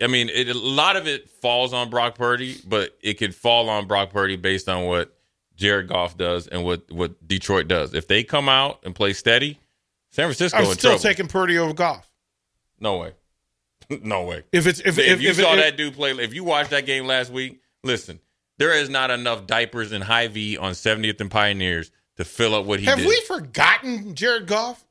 I 0.00 0.06
mean, 0.08 0.28
it, 0.28 0.48
a 0.48 0.58
lot 0.58 0.96
of 0.96 1.06
it 1.06 1.30
falls 1.30 1.72
on 1.72 1.88
Brock 1.88 2.14
Purdy, 2.16 2.58
but 2.66 2.96
it 3.00 3.14
could 3.14 3.34
fall 3.34 3.70
on 3.70 3.86
Brock 3.86 4.10
Purdy 4.10 4.36
based 4.36 4.68
on 4.68 4.84
what 4.84 5.16
Jared 5.56 5.88
Goff 5.88 6.18
does 6.18 6.46
and 6.48 6.62
what 6.64 6.82
what 6.92 7.26
Detroit 7.26 7.66
does. 7.66 7.94
If 7.94 8.06
they 8.08 8.22
come 8.22 8.46
out 8.50 8.80
and 8.84 8.94
play 8.94 9.14
steady, 9.14 9.58
San 10.10 10.26
Francisco 10.26 10.58
I'm 10.58 10.64
still 10.66 10.90
trouble. 10.90 10.98
taking 10.98 11.28
Purdy 11.28 11.56
over 11.56 11.72
Goff. 11.72 12.06
no 12.78 12.98
way, 12.98 13.12
no 14.02 14.22
way. 14.22 14.42
If 14.52 14.66
it's 14.66 14.80
if 14.80 14.98
If, 14.98 14.98
if, 14.98 15.20
you 15.22 15.30
if, 15.30 15.36
saw 15.36 15.54
if- 15.54 15.60
that 15.60 15.76
dude 15.76 15.94
play, 15.94 16.10
if 16.12 16.34
you 16.34 16.44
watched 16.44 16.70
that 16.70 16.86
game 16.86 17.06
last 17.06 17.30
week, 17.30 17.60
listen, 17.84 18.20
there 18.58 18.72
is 18.72 18.88
not 18.88 19.10
enough 19.10 19.46
diapers 19.46 19.92
in 19.92 20.02
Hy-Vee 20.02 20.56
on 20.56 20.72
70th 20.72 21.20
and 21.20 21.30
Pioneers 21.30 21.90
to 22.16 22.24
fill 22.24 22.54
up 22.54 22.64
what 22.64 22.80
he 22.80 22.86
have 22.86 22.98
did. 22.98 23.06
we 23.08 23.20
forgotten 23.22 24.14
Jared 24.14 24.46
Goff? 24.46 24.84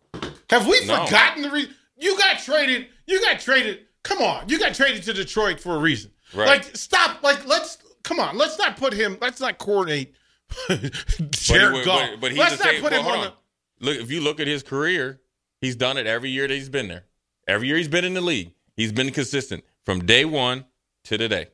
Have 0.49 0.67
we 0.67 0.85
No. 0.85 1.05
forgotten 1.05 1.41
the 1.43 1.49
reason 1.49 1.73
you 1.97 2.17
got 2.17 2.39
traded? 2.39 2.87
You 3.07 3.19
got 3.21 3.39
traded. 3.39 3.79
Come 4.03 4.21
on, 4.21 4.47
you 4.47 4.59
got 4.59 4.75
traded 4.75 5.01
to 5.03 5.13
Detroit 5.13 5.59
for 5.59 5.75
a 5.75 5.79
reason. 5.79 6.11
Right. 6.33 6.47
Like 6.47 6.75
stop. 6.75 7.23
Like 7.23 7.45
let's 7.47 7.77
come 8.03 8.19
on. 8.19 8.37
Let's 8.37 8.57
not 8.59 8.77
put 8.77 8.93
him. 8.93 9.17
Let's 9.21 9.39
not 9.39 9.57
coordinate 9.57 10.13
Jared 10.69 11.73
but, 11.73 11.85
Goff. 11.85 12.09
but, 12.11 12.21
but 12.21 12.31
he's 12.31 12.39
let's 12.39 12.57
the 12.57 12.63
not 12.63 12.73
same. 12.73 12.81
put 12.81 12.93
him 12.93 13.05
on 13.05 13.19
on. 13.27 13.33
Look, 13.79 13.97
if 13.99 14.11
you 14.11 14.21
look 14.21 14.39
at 14.39 14.47
his 14.47 14.63
career, 14.63 15.19
he's 15.61 15.75
done 15.75 15.97
it 15.97 16.07
every 16.07 16.29
year 16.29 16.47
that 16.47 16.53
he's 16.53 16.69
been 16.69 16.87
there. 16.87 17.05
Every 17.47 17.67
year 17.67 17.77
he's 17.77 17.87
been 17.87 18.05
in 18.05 18.13
the 18.13 18.21
league, 18.21 18.51
he's 18.75 18.91
been 18.91 19.11
consistent 19.11 19.63
from 19.85 20.05
day 20.05 20.25
one 20.25 20.65
to 21.05 21.17
today. 21.17 21.47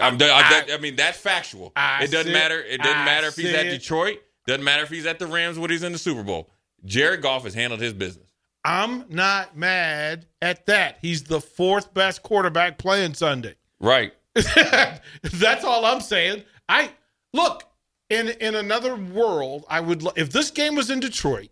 I'm, 0.00 0.18
I, 0.20 0.66
I, 0.72 0.78
mean, 0.78 0.96
that's 0.96 1.18
factual. 1.18 1.72
I 1.74 2.04
it 2.04 2.10
doesn't 2.10 2.32
matter. 2.32 2.60
it. 2.60 2.78
Doesn't 2.78 2.98
I 2.98 3.04
matter 3.06 3.28
if 3.28 3.36
he's 3.36 3.54
at. 3.54 3.64
Detroit. 3.64 4.18
Doesn't 4.46 4.64
matter 4.64 4.82
if 4.82 4.90
he's 4.90 5.06
at 5.06 5.18
the 5.18 5.26
Rams 5.26 5.58
when 5.58 5.70
he's 5.70 5.82
in 5.82 5.92
the 5.92 5.98
Super 5.98 6.22
Bowl. 6.22 6.50
Jared 6.84 7.22
Goff 7.22 7.44
has 7.44 7.54
handled 7.54 7.80
his 7.80 7.92
business. 7.92 8.28
I'm 8.64 9.04
not 9.08 9.56
mad 9.56 10.26
at 10.42 10.66
that. 10.66 10.98
He's 11.00 11.22
the 11.24 11.40
fourth 11.40 11.94
best 11.94 12.22
quarterback 12.22 12.78
playing 12.78 13.14
Sunday. 13.14 13.54
Right. 13.80 14.12
That's 14.34 15.64
all 15.64 15.84
I'm 15.84 16.00
saying. 16.00 16.42
I 16.68 16.90
look 17.32 17.62
in 18.10 18.28
in 18.28 18.56
another 18.56 18.96
world. 18.96 19.64
I 19.68 19.78
would 19.78 20.04
if 20.16 20.32
this 20.32 20.50
game 20.50 20.74
was 20.74 20.90
in 20.90 20.98
Detroit, 20.98 21.50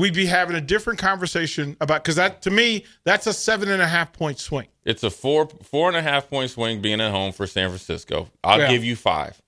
we'd 0.00 0.14
be 0.14 0.26
having 0.26 0.56
a 0.56 0.60
different 0.60 0.98
conversation 0.98 1.76
about 1.80 2.02
because 2.02 2.16
that 2.16 2.42
to 2.42 2.50
me 2.50 2.84
that's 3.04 3.26
a 3.26 3.32
seven 3.32 3.70
and 3.70 3.82
a 3.82 3.86
half 3.86 4.12
point 4.12 4.38
swing. 4.38 4.66
It's 4.84 5.02
a 5.02 5.10
four 5.10 5.46
four 5.62 5.88
and 5.88 5.96
a 5.96 6.02
half 6.02 6.28
point 6.30 6.50
swing 6.50 6.80
being 6.80 7.00
at 7.00 7.10
home 7.10 7.32
for 7.32 7.46
San 7.46 7.68
Francisco. 7.68 8.28
I'll 8.42 8.58
Yeah. 8.58 8.68
give 8.70 8.82
you 8.84 8.96
five. 8.96 9.40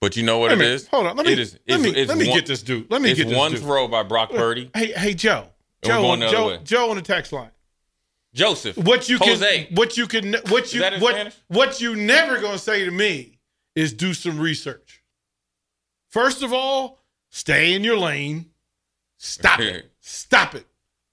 But 0.00 0.16
you 0.16 0.22
know 0.22 0.38
what 0.38 0.48
Let 0.50 0.58
it 0.58 0.60
me- 0.62 0.66
is? 0.66 0.86
hold 0.88 1.06
on, 1.06 1.16
let 1.16 1.26
me- 1.26 1.32
it 1.32 1.38
is, 1.38 1.52
let 1.68 1.78
it's- 1.78 1.80
me- 1.94 2.00
it's 2.00 2.08
let 2.08 2.18
me 2.18 2.28
one- 2.28 2.38
get 2.38 2.46
this 2.46 2.62
dude. 2.62 2.90
Let 2.90 3.02
me 3.02 3.10
it's 3.10 3.18
get 3.18 3.28
this 3.28 3.36
one 3.36 3.52
dude. 3.52 3.60
throw 3.60 3.86
by 3.86 4.02
Brock 4.02 4.30
Purdy. 4.30 4.70
Hey 4.74 4.92
hey 4.92 5.14
Joe, 5.14 5.46
Joe, 5.84 6.02
going 6.02 6.20
the 6.20 6.26
other 6.26 6.56
Joe. 6.56 6.62
Joe 6.64 6.90
on 6.90 6.96
the 6.96 7.02
text 7.02 7.32
line. 7.32 7.50
Joseph. 8.34 8.76
What 8.78 9.08
you 9.08 9.18
can, 9.18 9.28
Jose. 9.28 9.68
what 9.72 9.96
you 9.96 10.06
can, 10.06 10.34
what 10.48 10.72
you, 10.72 10.80
what, 10.82 11.14
Spanish? 11.14 11.34
what 11.48 11.80
you 11.80 11.96
never 11.96 12.40
gonna 12.40 12.58
say 12.58 12.84
to 12.84 12.90
me 12.90 13.38
is 13.74 13.92
do 13.92 14.14
some 14.14 14.38
research. 14.38 15.02
First 16.08 16.42
of 16.42 16.52
all, 16.52 16.98
stay 17.30 17.74
in 17.74 17.84
your 17.84 17.96
lane. 17.98 18.46
Stop 19.18 19.60
it. 19.60 19.89
Stop 20.10 20.56
it. 20.56 20.66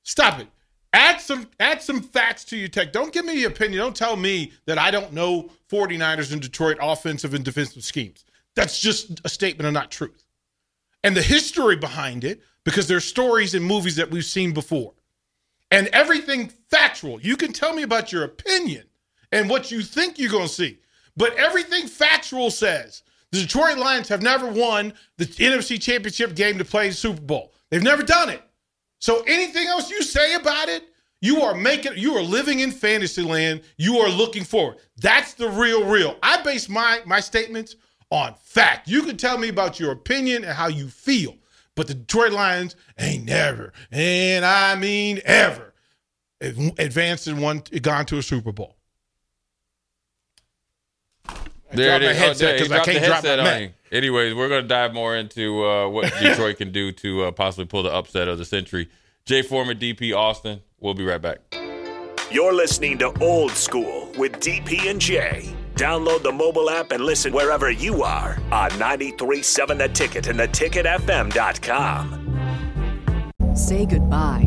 Stop 0.03 0.39
it. 0.39 0.47
Add 0.91 1.21
some 1.21 1.47
add 1.59 1.81
some 1.81 2.01
facts 2.01 2.43
to 2.45 2.57
your 2.57 2.67
tech. 2.67 2.91
Don't 2.91 3.13
give 3.13 3.25
me 3.25 3.39
your 3.39 3.51
opinion. 3.51 3.79
Don't 3.79 3.95
tell 3.95 4.15
me 4.15 4.53
that 4.65 4.79
I 4.79 4.89
don't 4.89 5.13
know 5.13 5.51
49ers 5.69 6.31
and 6.31 6.41
Detroit 6.41 6.77
offensive 6.81 7.33
and 7.33 7.45
defensive 7.45 7.83
schemes. 7.83 8.25
That's 8.55 8.79
just 8.79 9.21
a 9.23 9.29
statement 9.29 9.67
of 9.67 9.73
not 9.73 9.91
truth. 9.91 10.25
And 11.03 11.15
the 11.15 11.21
history 11.21 11.75
behind 11.75 12.23
it, 12.23 12.41
because 12.63 12.87
there's 12.87 13.05
stories 13.05 13.53
and 13.53 13.63
movies 13.63 13.97
that 13.97 14.09
we've 14.09 14.25
seen 14.25 14.51
before 14.51 14.93
and 15.69 15.87
everything 15.89 16.51
factual. 16.69 17.21
You 17.21 17.37
can 17.37 17.53
tell 17.53 17.73
me 17.73 17.83
about 17.83 18.11
your 18.11 18.23
opinion 18.23 18.85
and 19.31 19.49
what 19.49 19.69
you 19.69 19.81
think 19.81 20.17
you're 20.17 20.31
going 20.31 20.47
to 20.47 20.53
see, 20.53 20.79
but 21.15 21.35
everything 21.35 21.87
factual 21.87 22.49
says 22.49 23.03
the 23.31 23.41
Detroit 23.41 23.77
Lions 23.77 24.07
have 24.07 24.23
never 24.23 24.47
won 24.47 24.93
the 25.17 25.25
NFC 25.25 25.79
Championship 25.79 26.35
game 26.35 26.57
to 26.57 26.65
play 26.65 26.89
Super 26.91 27.21
Bowl. 27.21 27.53
They've 27.69 27.83
never 27.83 28.01
done 28.01 28.29
it. 28.29 28.41
So 28.99 29.23
anything 29.27 29.67
else 29.67 29.89
you 29.89 30.01
say 30.01 30.35
about 30.35 30.69
it, 30.69 30.83
you 31.21 31.41
are 31.41 31.55
making 31.55 31.93
you 31.97 32.15
are 32.15 32.21
living 32.21 32.59
in 32.59 32.71
fantasy 32.71 33.23
land. 33.23 33.61
You 33.77 33.97
are 33.97 34.09
looking 34.09 34.43
forward. 34.43 34.77
That's 34.97 35.33
the 35.33 35.49
real 35.49 35.85
real. 35.85 36.17
I 36.21 36.41
base 36.41 36.69
my 36.69 37.01
my 37.05 37.19
statements 37.19 37.75
on 38.11 38.35
fact. 38.41 38.87
You 38.87 39.03
can 39.03 39.17
tell 39.17 39.37
me 39.37 39.49
about 39.49 39.79
your 39.79 39.91
opinion 39.91 40.43
and 40.43 40.53
how 40.53 40.67
you 40.67 40.87
feel, 40.87 41.35
but 41.75 41.87
the 41.87 41.95
Detroit 41.95 42.33
Lions 42.33 42.75
ain't 42.99 43.25
never, 43.25 43.73
and 43.91 44.45
I 44.45 44.75
mean 44.75 45.21
ever, 45.25 45.73
advanced 46.41 47.27
and 47.27 47.41
won 47.41 47.63
gone 47.81 48.05
to 48.07 48.19
a 48.19 48.23
Super 48.23 48.51
Bowl. 48.51 48.76
There 51.71 51.95
it 51.95 52.03
is. 52.03 52.17
Because 52.17 52.41
Oh, 52.41 52.45
there, 52.45 52.55
I 52.55 52.59
he 52.59 52.67
dropped 52.67 52.85
can't 52.85 53.01
the 53.01 53.07
drop 53.07 53.23
my 53.23 53.29
headset 53.29 53.39
on 53.39 53.61
you. 53.61 53.69
Anyways, 53.91 54.35
we're 54.35 54.49
going 54.49 54.61
to 54.63 54.67
dive 54.67 54.93
more 54.93 55.15
into 55.15 55.65
uh, 55.65 55.87
what 55.89 56.13
Detroit 56.19 56.57
can 56.57 56.71
do 56.71 56.91
to 56.91 57.23
uh, 57.25 57.31
possibly 57.31 57.65
pull 57.65 57.83
the 57.83 57.91
upset 57.93 58.27
of 58.27 58.37
the 58.37 58.45
century. 58.45 58.89
Jay 59.25 59.41
Foreman, 59.41 59.77
DP 59.77 60.15
Austin. 60.15 60.61
We'll 60.79 60.93
be 60.93 61.05
right 61.05 61.21
back. 61.21 61.39
You're 62.29 62.53
listening 62.53 62.97
to 62.99 63.13
Old 63.21 63.51
School 63.51 64.11
with 64.17 64.33
DP 64.33 64.89
and 64.89 64.99
J. 64.99 65.55
Download 65.75 66.21
the 66.23 66.31
mobile 66.31 66.69
app 66.69 66.91
and 66.91 67.03
listen 67.05 67.31
wherever 67.33 67.69
you 67.71 68.03
are 68.03 68.37
on 68.51 68.69
937 68.79 69.77
The 69.77 69.87
Ticket 69.89 70.27
and 70.27 70.39
theticketfm.com. 70.39 72.23
Say 73.55 73.85
goodbye 73.85 74.46